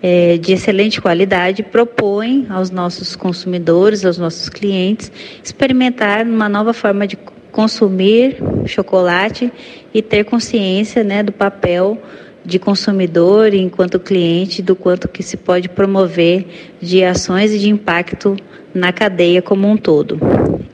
[0.02, 7.06] é, de excelente qualidade, propõe aos nossos consumidores, aos nossos clientes, experimentar uma nova forma
[7.06, 7.16] de
[7.52, 9.50] consumir chocolate
[9.94, 11.98] e ter consciência né, do papel
[12.46, 16.46] de consumidor e enquanto cliente do quanto que se pode promover
[16.80, 18.36] de ações e de impacto
[18.72, 20.18] na cadeia como um todo.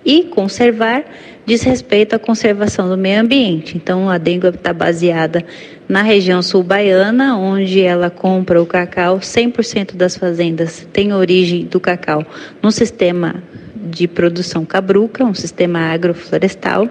[0.05, 1.05] E conservar
[1.47, 3.77] diz respeito à conservação do meio ambiente.
[3.77, 5.45] Então, a Dengo está baseada
[5.89, 11.81] na região sul baiana, onde ela compra o cacau, 100% das fazendas têm origem do
[11.81, 12.25] cacau
[12.63, 13.43] no sistema
[13.75, 16.89] de produção cabruca, um sistema agroflorestal,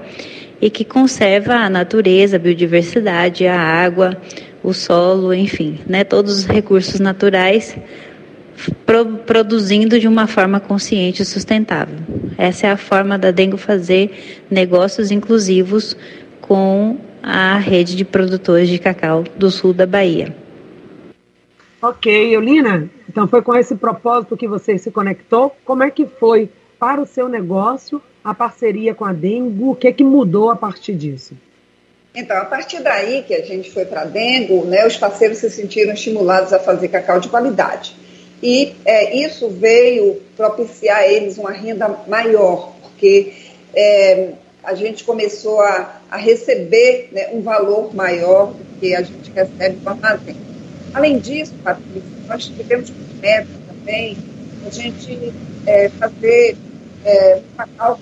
[0.62, 4.16] e que conserva a natureza, a biodiversidade, a água,
[4.64, 7.78] o solo, enfim, né, todos os recursos naturais
[8.86, 11.98] pro, produzindo de uma forma consciente e sustentável.
[12.38, 15.96] Essa é a forma da Dengo fazer negócios inclusivos
[16.42, 20.36] com a rede de produtores de cacau do sul da Bahia.
[21.82, 25.56] Ok, Eulina, então foi com esse propósito que você se conectou.
[25.66, 26.50] Como é que foi
[26.80, 29.72] para o seu negócio a parceria com a Dengo?
[29.72, 31.36] O que, é que mudou a partir disso?
[32.14, 35.94] Então, a partir daí que a gente foi para Dengo, né, os parceiros se sentiram
[35.94, 37.96] estimulados a fazer cacau de qualidade.
[38.44, 43.34] E é, isso veio propiciar a eles uma renda maior, porque
[43.74, 44.32] é,
[44.64, 49.78] a gente começou a, a receber né, um valor maior do que a gente recebe
[49.78, 50.36] do armazém.
[50.94, 54.18] Além disso, Patrícia, nós tivemos como meta também
[54.66, 55.34] a gente
[55.66, 56.58] é, fazer
[57.06, 58.00] é, cacau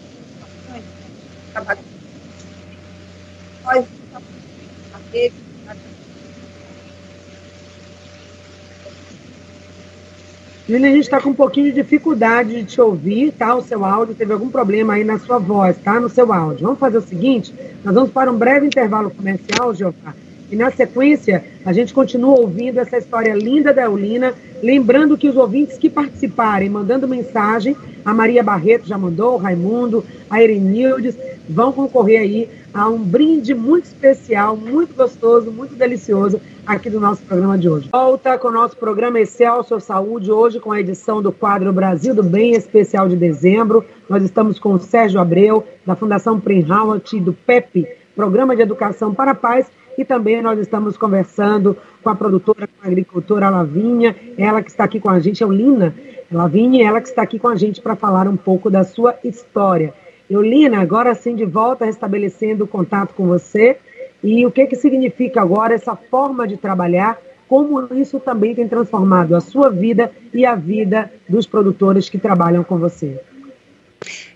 [1.51, 1.80] trabalho.
[3.64, 3.86] Nós
[10.70, 13.55] Lina, a gente está com um pouquinho de dificuldade de te ouvir, tá?
[13.55, 15.99] O seu áudio teve algum problema aí na sua voz, tá?
[15.99, 16.64] No seu áudio.
[16.64, 17.51] Vamos fazer o seguinte:
[17.84, 20.14] nós vamos para um breve intervalo comercial, Geofá,
[20.52, 24.34] e na sequência a gente continua ouvindo essa história linda da Eulina.
[24.62, 30.04] Lembrando que os ouvintes que participarem, mandando mensagem, a Maria Barreto já mandou, o Raimundo,
[30.30, 31.16] a Erenildes,
[31.47, 37.24] vão concorrer aí a um brinde muito especial, muito gostoso, muito delicioso aqui do nosso
[37.24, 37.89] programa de hoje.
[37.91, 42.24] Volta com o nosso programa Excelsior Saúde, hoje com a edição do quadro Brasil do
[42.24, 43.84] Bem, especial de dezembro.
[44.08, 49.14] Nós estamos com o Sérgio Abreu, da Fundação Premhauert e do PEP, Programa de Educação
[49.14, 49.66] para a Paz,
[50.00, 54.86] e também nós estamos conversando com a produtora, com a agricultora Lavinha, ela que está
[54.86, 55.93] aqui com a gente, é o Lina
[56.32, 59.93] Lavinha, ela que está aqui com a gente para falar um pouco da sua história.
[60.30, 63.78] Eulina, agora sim de volta, restabelecendo o contato com você.
[64.24, 67.18] E o que, que significa agora essa forma de trabalhar?
[67.50, 72.64] Como isso também tem transformado a sua vida e a vida dos produtores que trabalham
[72.64, 73.20] com você?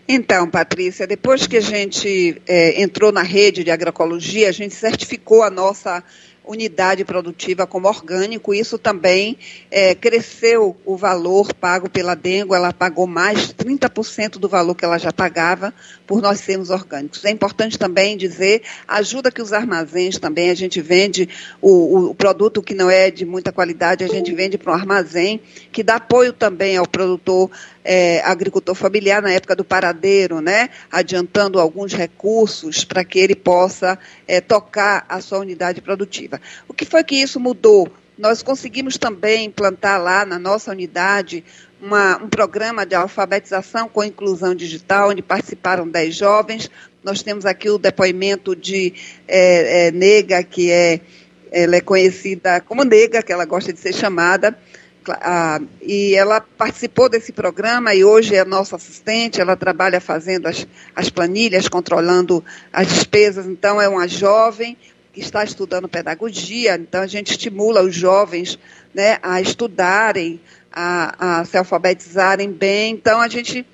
[0.08, 5.44] Então, Patrícia, depois que a gente é, entrou na rede de agroecologia, a gente certificou
[5.44, 6.04] a nossa
[6.46, 9.38] unidade produtiva como orgânico, isso também
[9.72, 14.84] é, cresceu o valor pago pela Dengo, ela pagou mais de 30% do valor que
[14.84, 15.74] ela já pagava
[16.06, 17.24] por nós sermos orgânicos.
[17.24, 21.30] É importante também dizer, ajuda que os armazéns também, a gente vende
[21.62, 25.40] o, o produto que não é de muita qualidade, a gente vende para um armazém,
[25.72, 27.50] que dá apoio também ao produtor
[27.84, 30.70] é, agricultor familiar na época do paradeiro, né?
[30.92, 36.40] adiantando alguns recursos para que ele possa é, tocar a sua unidade produtiva.
[36.68, 37.92] O que foi que isso mudou?
[38.18, 41.44] Nós conseguimos também implantar lá na nossa unidade
[41.82, 46.72] uma, um programa de alfabetização com inclusão digital, onde participaram 10 jovens.
[47.04, 48.94] Nós temos aqui o depoimento de
[49.28, 51.02] é, é, Nega, que é,
[51.52, 54.58] ela é conhecida como Nega, que ela gosta de ser chamada,
[55.12, 60.68] ah, e ela participou desse programa e hoje é nossa assistente, ela trabalha fazendo as,
[60.96, 64.78] as planilhas, controlando as despesas, então é uma jovem
[65.14, 68.58] que está estudando pedagogia, então a gente estimula os jovens
[68.94, 70.42] né, a estudarem,
[70.72, 73.66] a, a se alfabetizarem bem, então a gente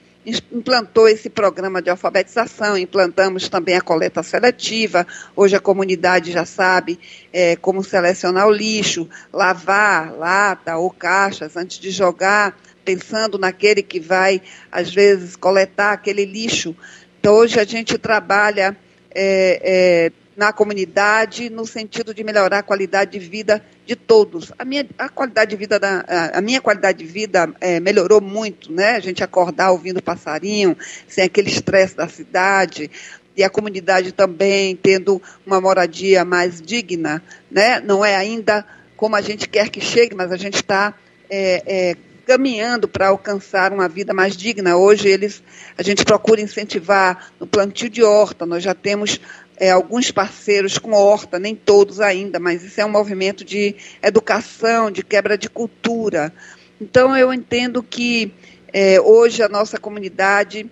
[0.52, 5.06] implantou esse programa de alfabetização, implantamos também a coleta seletiva.
[5.36, 7.00] Hoje a comunidade já sabe
[7.34, 14.00] é, como selecionar o lixo, lavar lata ou caixas antes de jogar, pensando naquele que
[14.00, 16.76] vai, às vezes, coletar aquele lixo.
[17.20, 18.76] Então, hoje a gente trabalha
[19.14, 24.54] é, é, na comunidade no sentido de melhorar a qualidade de vida de todos.
[24.58, 28.72] A minha, a qualidade de vida da, a minha qualidade de vida é, melhorou muito,
[28.72, 28.92] né?
[28.92, 30.78] A gente acordar ouvindo passarinho,
[31.10, 32.90] sem aquele estresse da cidade,
[33.36, 37.22] e a comunidade também tendo uma moradia mais digna,
[37.52, 37.82] né?
[37.82, 38.66] Não é ainda
[38.96, 40.94] como a gente quer que chegue, mas a gente está
[41.30, 44.78] é, é, caminhando para alcançar uma vida mais digna.
[44.78, 45.42] Hoje eles,
[45.76, 48.46] a gente procura incentivar no plantio de horta.
[48.46, 49.20] Nós já temos
[49.60, 54.90] é, alguns parceiros com horta, nem todos ainda, mas isso é um movimento de educação,
[54.90, 56.34] de quebra de cultura.
[56.80, 58.32] Então, eu entendo que
[58.72, 60.70] é, hoje a nossa comunidade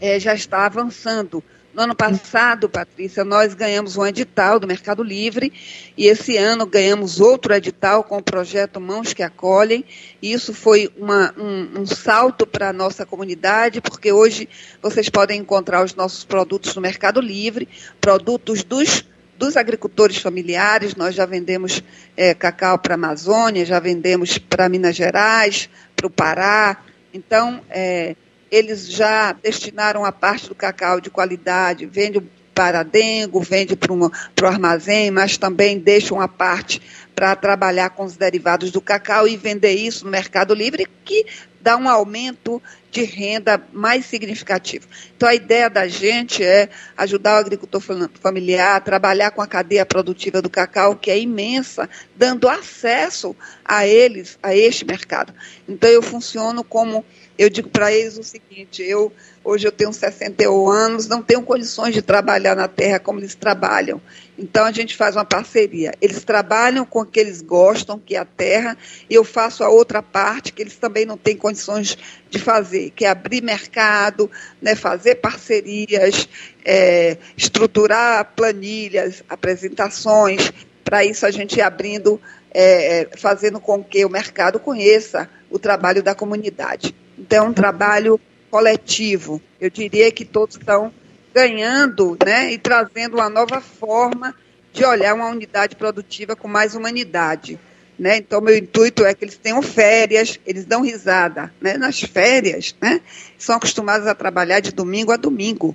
[0.00, 1.42] é, já está avançando
[1.76, 5.52] no ano passado, Patrícia, nós ganhamos um edital do Mercado Livre
[5.94, 9.84] e esse ano ganhamos outro edital com o projeto Mãos que Acolhem.
[10.22, 14.48] E isso foi uma, um, um salto para a nossa comunidade, porque hoje
[14.80, 17.68] vocês podem encontrar os nossos produtos no Mercado Livre,
[18.00, 19.04] produtos dos
[19.36, 21.84] dos agricultores familiares, nós já vendemos
[22.16, 26.78] é, cacau para a Amazônia, já vendemos para Minas Gerais, para o Pará.
[27.12, 28.16] Então, é,
[28.50, 32.22] eles já destinaram a parte do cacau de qualidade, vende
[32.54, 34.10] para dengo, vende para o
[34.46, 36.80] armazém, mas também deixam a parte
[37.14, 41.26] para trabalhar com os derivados do cacau e vender isso no Mercado Livre, que
[41.60, 44.86] dá um aumento de renda mais significativo.
[45.16, 47.82] Então, a ideia da gente é ajudar o agricultor
[48.20, 53.86] familiar a trabalhar com a cadeia produtiva do cacau, que é imensa, dando acesso a
[53.86, 55.34] eles, a este mercado.
[55.68, 57.04] Então, eu funciono como
[57.38, 59.12] Eu digo para eles o seguinte: eu
[59.44, 64.00] hoje eu tenho 61 anos, não tenho condições de trabalhar na terra como eles trabalham.
[64.38, 65.92] Então a gente faz uma parceria.
[66.00, 68.76] Eles trabalham com o que eles gostam, que é a terra,
[69.08, 71.96] e eu faço a outra parte que eles também não têm condições
[72.28, 74.30] de fazer, que é abrir mercado,
[74.60, 76.28] né, fazer parcerias,
[76.64, 80.52] é, estruturar planilhas, apresentações.
[80.84, 82.20] Para isso a gente ir abrindo,
[82.52, 86.94] é, é, fazendo com que o mercado conheça o trabalho da comunidade.
[87.18, 89.40] Então, é um trabalho coletivo.
[89.60, 90.92] Eu diria que todos estão
[91.34, 94.34] ganhando né, e trazendo uma nova forma
[94.72, 97.58] de olhar uma unidade produtiva com mais humanidade.
[97.98, 98.18] Né?
[98.18, 101.52] Então, meu intuito é que eles tenham férias, eles dão risada.
[101.60, 101.78] Né?
[101.78, 103.00] Nas férias, né?
[103.38, 105.74] são acostumados a trabalhar de domingo a domingo.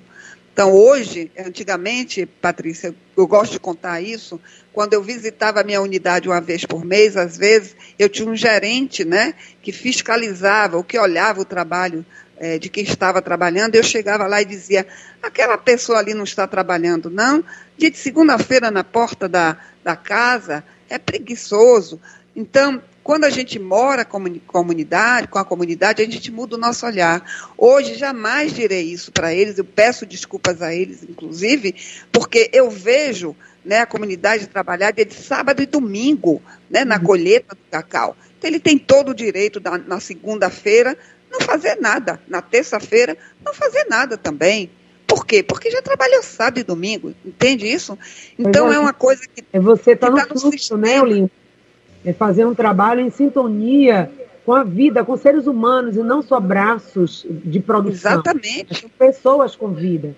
[0.54, 4.40] Então, hoje, antigamente, Patrícia, eu gosto de contar isso,
[4.74, 8.36] quando eu visitava a minha unidade uma vez por mês, às vezes, eu tinha um
[8.36, 12.06] gerente né, que fiscalizava, o que olhava o trabalho
[12.38, 14.88] é, de quem estava trabalhando, eu chegava lá e dizia,
[15.22, 17.44] aquela pessoa ali não está trabalhando, não.
[17.78, 22.02] Dia de segunda-feira na porta da, da casa, é preguiçoso.
[22.36, 26.86] Então, quando a gente mora com comunidade, com a comunidade, a gente muda o nosso
[26.86, 27.24] olhar.
[27.58, 31.76] Hoje jamais direi isso para eles, eu peço desculpas a eles, inclusive,
[32.12, 33.36] porque eu vejo
[33.66, 37.04] né, a comunidade trabalhar de sábado e domingo, né, na uhum.
[37.04, 38.16] colheita do cacau.
[38.38, 40.98] Então, ele tem todo o direito da, na segunda-feira
[41.32, 44.70] não fazer nada, na terça-feira não fazer nada também.
[45.08, 45.44] Por quê?
[45.44, 47.98] Porque já trabalhou sábado e domingo, entende isso?
[48.40, 49.44] Então é, é uma coisa que.
[49.52, 51.30] É você tá no, tá no fluxo, né, Olinho?
[52.06, 54.10] É fazer um trabalho em sintonia
[54.46, 58.14] com a vida, com seres humanos e não só braços de produção.
[58.14, 58.88] Exatamente.
[58.98, 60.16] Pessoas com vida.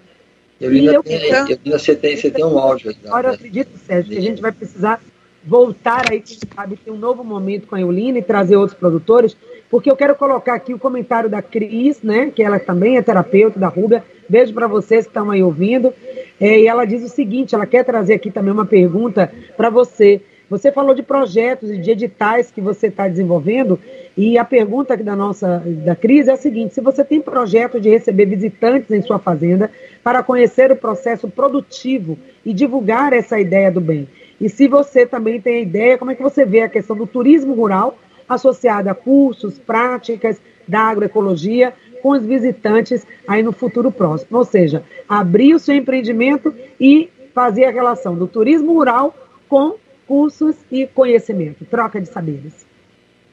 [0.59, 2.95] Eu ainda, eu, tem, então, eu você tem, você tem um áudio.
[3.05, 5.01] Agora eu acredito, Sérgio, que a gente vai precisar
[5.45, 9.36] voltar aí, quem sabe, ter um novo momento com a Eulina e trazer outros produtores,
[9.69, 13.59] porque eu quero colocar aqui o comentário da Cris, né, que ela também é terapeuta
[13.59, 14.03] da Rúbia.
[14.29, 15.93] Beijo para vocês que estão aí ouvindo.
[16.39, 20.21] É, e ela diz o seguinte: ela quer trazer aqui também uma pergunta para você.
[20.54, 23.80] Você falou de projetos e de editais que você está desenvolvendo,
[24.16, 27.89] e a pergunta da nossa da crise é a seguinte: se você tem projeto de
[27.89, 29.72] receber visitantes em sua fazenda
[30.04, 34.08] para conhecer o processo produtivo e divulgar essa ideia do bem.
[34.39, 37.08] E se você também tem a ideia, como é que você vê a questão do
[37.08, 37.97] turismo rural
[38.30, 41.74] associada a cursos, práticas da agroecologia
[42.04, 44.38] com os visitantes aí no futuro próximo.
[44.38, 49.16] Ou seja, abrir o seu empreendimento e fazer a relação do turismo rural
[49.49, 52.54] com cursos e conhecimento, troca de saberes.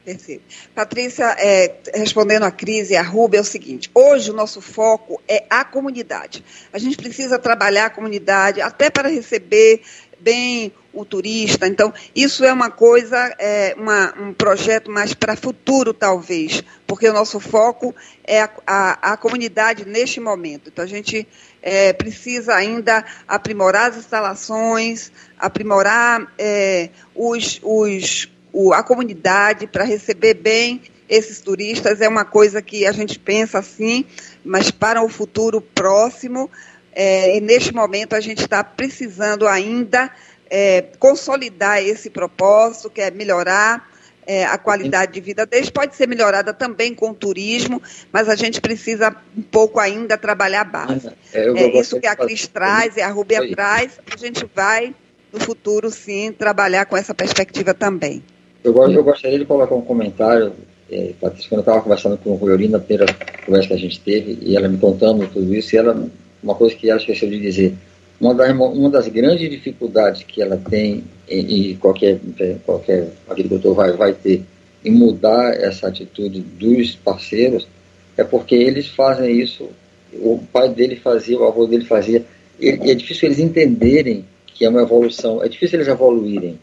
[0.03, 0.43] Perfeito.
[0.73, 5.45] Patrícia, é, respondendo à crise à Ruba, é o seguinte: hoje o nosso foco é
[5.49, 6.43] a comunidade.
[6.73, 9.81] A gente precisa trabalhar a comunidade até para receber
[10.21, 11.67] bem o turista.
[11.67, 17.13] Então, isso é uma coisa, é uma, um projeto mais para futuro, talvez, porque o
[17.13, 20.69] nosso foco é a, a, a comunidade neste momento.
[20.69, 21.27] Então, a gente
[21.61, 30.33] é, precisa ainda aprimorar as instalações, aprimorar é, os, os, o, a comunidade para receber
[30.33, 32.01] bem esses turistas.
[32.01, 34.05] É uma coisa que a gente pensa assim,
[34.43, 36.49] mas para o futuro próximo.
[36.93, 40.11] É, e neste momento a gente está precisando ainda
[40.49, 43.89] é, consolidar esse propósito, que é melhorar
[44.25, 45.69] é, a qualidade de vida deles.
[45.69, 47.81] Pode ser melhorada também com o turismo,
[48.11, 51.11] mas a gente precisa um pouco ainda trabalhar a base.
[51.33, 54.93] É, é isso que a Cris traz, e a Rubia traz, a gente vai,
[55.31, 58.23] no futuro, sim, trabalhar com essa perspectiva também.
[58.63, 60.53] Eu, eu gostaria de colocar um comentário,
[60.91, 63.13] é, Patrícia, quando eu estava conversando com a Ruiolina, na primeira
[63.45, 66.07] conversa que a gente teve, e ela me contando tudo isso, e ela,
[66.43, 67.73] uma coisa que ela esqueceu de dizer,
[68.19, 72.19] uma das, uma das grandes dificuldades que ela tem, e, qualquer,
[72.65, 74.43] qualquer agricultor vai, vai ter,
[74.83, 77.67] em mudar essa atitude dos parceiros,
[78.17, 79.69] é porque eles fazem isso,
[80.13, 82.23] o pai dele fazia, o avô dele fazia,
[82.59, 86.59] e é difícil eles entenderem que é uma evolução, é difícil eles evoluírem.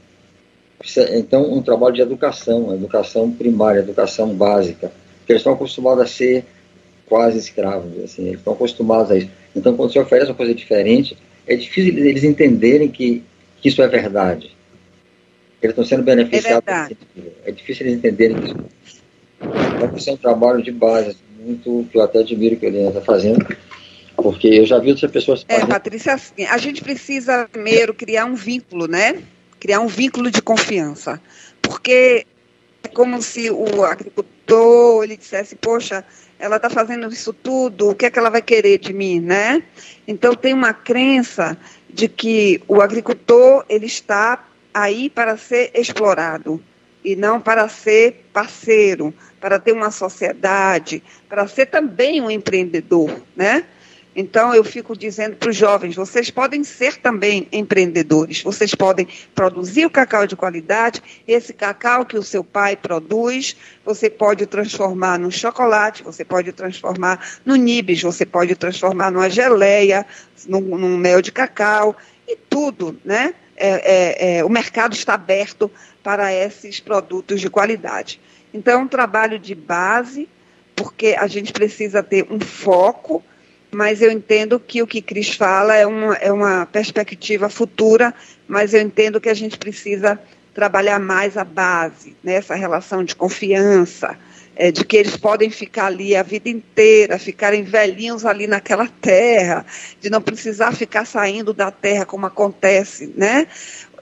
[1.12, 4.92] Então, um trabalho de educação, educação primária, educação básica,
[5.26, 6.44] que eles estão acostumados a ser
[7.08, 9.30] quase escravos, assim, eles estão acostumados a isso.
[9.54, 13.22] Então, quando você oferece uma coisa diferente, é difícil eles entenderem que,
[13.60, 14.56] que isso é verdade.
[15.60, 16.68] Eles estão sendo beneficiados.
[16.68, 16.92] É,
[17.46, 18.54] é difícil eles entenderem que
[19.96, 23.44] isso é um trabalho de base, muito que eu até admiro que ele está fazendo,
[24.16, 25.44] porque eu já vi outras pessoas.
[25.48, 29.22] É, Patrícia, assim, a gente precisa primeiro criar um vínculo, né?
[29.58, 31.20] Criar um vínculo de confiança.
[31.62, 32.26] Porque
[32.82, 36.04] é como se o agricultor ele dissesse, poxa,
[36.38, 39.62] ela está fazendo isso tudo, o que é que ela vai querer de mim, né?
[40.06, 41.56] Então tem uma crença
[41.90, 46.62] de que o agricultor ele está aí para ser explorado,
[47.04, 53.64] e não para ser parceiro, para ter uma sociedade, para ser também um empreendedor, né?
[54.20, 59.86] Então, eu fico dizendo para os jovens: vocês podem ser também empreendedores, vocês podem produzir
[59.86, 63.54] o cacau de qualidade, esse cacau que o seu pai produz,
[63.84, 70.04] você pode transformar no chocolate, você pode transformar no nibs, você pode transformar numa geleia,
[70.48, 71.96] num, num mel de cacau,
[72.26, 73.32] e tudo, né?
[73.56, 75.70] É, é, é, o mercado está aberto
[76.02, 78.20] para esses produtos de qualidade.
[78.52, 80.28] Então, é um trabalho de base,
[80.74, 83.22] porque a gente precisa ter um foco
[83.70, 88.14] mas eu entendo que o que Cris fala é uma, é uma perspectiva futura,
[88.46, 90.18] mas eu entendo que a gente precisa
[90.54, 94.18] trabalhar mais a base, né, relação de confiança,
[94.56, 99.64] é, de que eles podem ficar ali a vida inteira, ficarem velhinhos ali naquela terra,
[100.00, 103.46] de não precisar ficar saindo da terra como acontece, né?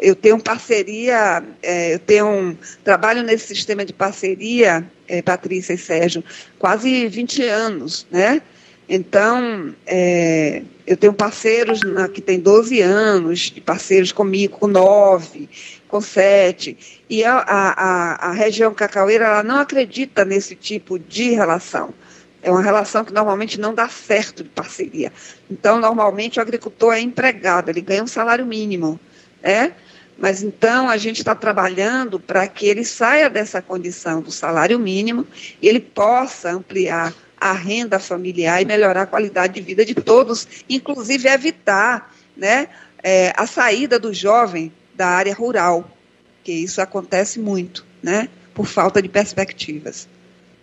[0.01, 5.79] Eu tenho parceria, é, eu tenho um trabalho nesse sistema de parceria, é, Patrícia e
[5.79, 6.25] Sérgio,
[6.59, 8.41] quase 20 anos, né?
[8.89, 15.49] Então, é, eu tenho parceiros na, que têm 12 anos, parceiros comigo com 9,
[15.89, 17.03] com 7.
[17.11, 21.93] E a, a, a região cacaueira ela não acredita nesse tipo de relação.
[22.43, 25.13] É uma relação que normalmente não dá certo de parceria.
[25.51, 29.01] Então, normalmente, o agricultor é empregado, ele ganha um salário mínimo.
[29.43, 29.73] Né?
[30.17, 35.27] Mas então a gente está trabalhando para que ele saia dessa condição do salário mínimo
[35.61, 40.47] e ele possa ampliar a renda familiar e melhorar a qualidade de vida de todos,
[40.69, 42.69] inclusive evitar né,
[43.03, 45.89] é, a saída do jovem da área rural,
[46.43, 50.09] que isso acontece muito, né, por falta de perspectivas.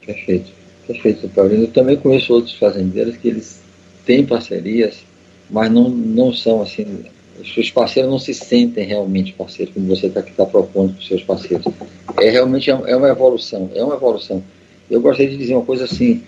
[0.06, 0.52] Perfeito,
[0.88, 1.64] perfeito, Paulino.
[1.64, 3.60] Eu também conheço outros fazendeiros que eles
[4.06, 5.04] têm parcerias,
[5.50, 7.06] mas não, não são assim,
[7.40, 11.08] os seus parceiros não se sentem realmente parceiros, como você está tá propondo para os
[11.08, 11.66] seus parceiros.
[12.20, 14.44] É realmente é, é uma evolução, é uma evolução.
[14.90, 16.24] Eu gostaria de dizer uma coisa assim,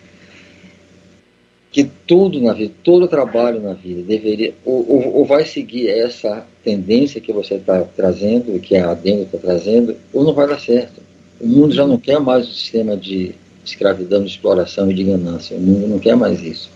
[2.07, 7.21] tudo na vida, todo trabalho na vida deveria, ou, ou, ou vai seguir essa tendência
[7.21, 11.01] que você está trazendo, que a Dengue está trazendo, ou não vai dar certo.
[11.39, 13.33] O mundo já não quer mais o sistema de
[13.63, 15.57] escravidão, de exploração e de ganância.
[15.57, 16.69] O mundo não quer mais isso.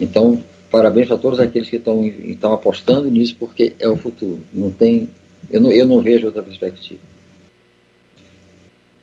[0.00, 4.40] Então, parabéns a todos aqueles que estão apostando nisso, porque é o futuro.
[4.52, 5.08] Não tem,
[5.50, 7.00] eu não, eu não vejo outra perspectiva.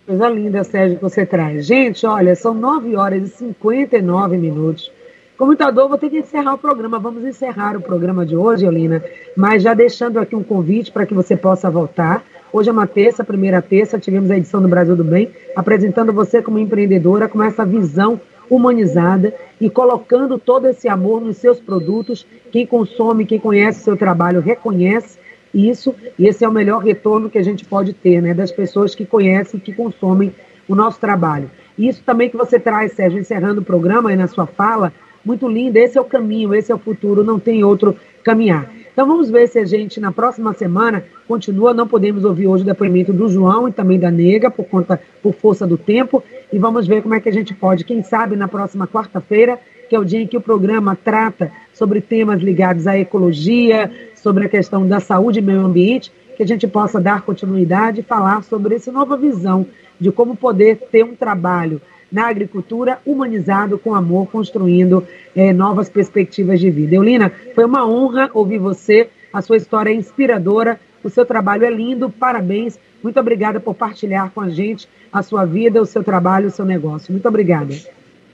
[0.06, 1.66] Coisa linda, Sérgio, que você traz.
[1.66, 4.92] Gente, olha, são 9 horas e 59 minutos.
[5.38, 6.98] Comentador, vou ter que encerrar o programa.
[6.98, 9.04] Vamos encerrar o programa de hoje, Olina,
[9.36, 12.24] mas já deixando aqui um convite para que você possa voltar.
[12.54, 16.42] Hoje é uma terça, primeira terça, tivemos a edição do Brasil do Bem, apresentando você
[16.42, 18.20] como empreendedora com essa visão
[18.50, 22.26] humanizada e colocando todo esse amor nos seus produtos.
[22.50, 25.20] Quem consome, quem conhece seu trabalho, reconhece
[25.54, 28.96] isso, e esse é o melhor retorno que a gente pode ter, né, das pessoas
[28.96, 30.34] que conhecem, que consomem
[30.66, 31.52] o nosso trabalho.
[31.78, 34.94] Isso também que você traz, Sérgio, encerrando o programa aí na sua fala,
[35.26, 38.72] muito lindo, esse é o caminho, esse é o futuro, não tem outro caminhar.
[38.96, 42.66] Então vamos ver se a gente na próxima semana continua, não podemos ouvir hoje o
[42.66, 46.24] depoimento do João e também da Nega por conta por força do tempo
[46.54, 49.60] e vamos ver como é que a gente pode, quem sabe na próxima quarta-feira,
[49.90, 54.46] que é o dia em que o programa trata sobre temas ligados à ecologia, sobre
[54.46, 58.44] a questão da saúde e meio ambiente, que a gente possa dar continuidade e falar
[58.44, 59.66] sobre essa nova visão
[60.00, 61.82] de como poder ter um trabalho
[62.12, 66.96] na agricultura humanizado com amor, construindo é, novas perspectivas de vida.
[66.96, 71.70] Eulina, foi uma honra ouvir você, a sua história é inspiradora, o seu trabalho é
[71.70, 72.80] lindo, parabéns.
[73.04, 76.66] Muito obrigada por partilhar com a gente a sua vida, o seu trabalho, o seu
[76.66, 77.12] negócio.
[77.12, 77.76] Muito obrigada.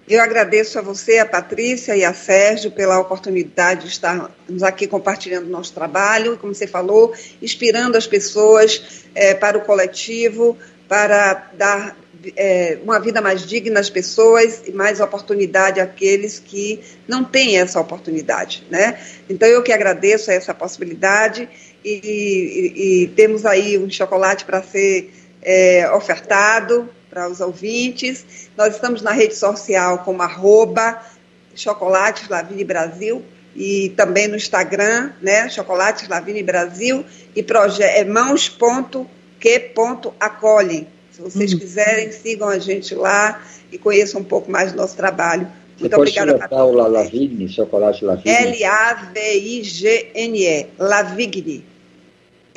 [0.07, 5.47] Eu agradeço a você, a Patrícia e a Sérgio pela oportunidade de estarmos aqui compartilhando
[5.47, 10.57] nosso trabalho, como você falou, inspirando as pessoas é, para o coletivo,
[10.91, 11.95] para dar
[12.35, 17.79] é, uma vida mais digna às pessoas e mais oportunidade àqueles que não têm essa
[17.79, 18.99] oportunidade, né?
[19.29, 21.47] Então eu que agradeço essa possibilidade
[21.81, 28.49] e, e, e temos aí um chocolate para ser é, ofertado para os ouvintes.
[28.57, 31.01] Nós estamos na rede social como arroba
[31.55, 32.27] Chocolates
[32.65, 33.23] Brasil
[33.55, 35.47] e também no Instagram, né?
[35.47, 36.05] Chocolates
[36.43, 37.41] Brasil e
[37.85, 38.03] é
[39.41, 40.87] mãos.que.acolhe.
[41.11, 41.59] Se vocês uhum.
[41.59, 45.47] quiserem, sigam a gente lá e conheçam um pouco mais do nosso trabalho.
[45.79, 46.63] Muito obrigada, Patrícia.
[46.63, 48.31] o Lavigni, chocolate Lavigni?
[48.63, 49.07] L-A-V-I-G-N-E,
[50.77, 51.65] Lavigni.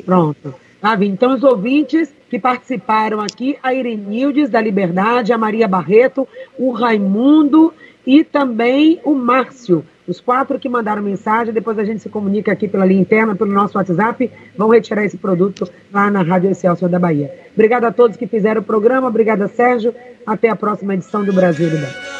[0.05, 0.53] Pronto.
[0.81, 1.13] Lavigni.
[1.13, 6.27] Então, os ouvintes que participaram aqui, a Irenildes da Liberdade, a Maria Barreto,
[6.57, 7.73] o Raimundo
[8.05, 9.83] e também o Márcio.
[10.07, 13.51] Os quatro que mandaram mensagem, depois a gente se comunica aqui pela linha interna, pelo
[13.51, 17.33] nosso WhatsApp, vão retirar esse produto lá na Rádio Excelsior da Bahia.
[17.53, 19.95] Obrigada a todos que fizeram o programa, obrigada Sérgio,
[20.25, 21.69] até a próxima edição do Brasil.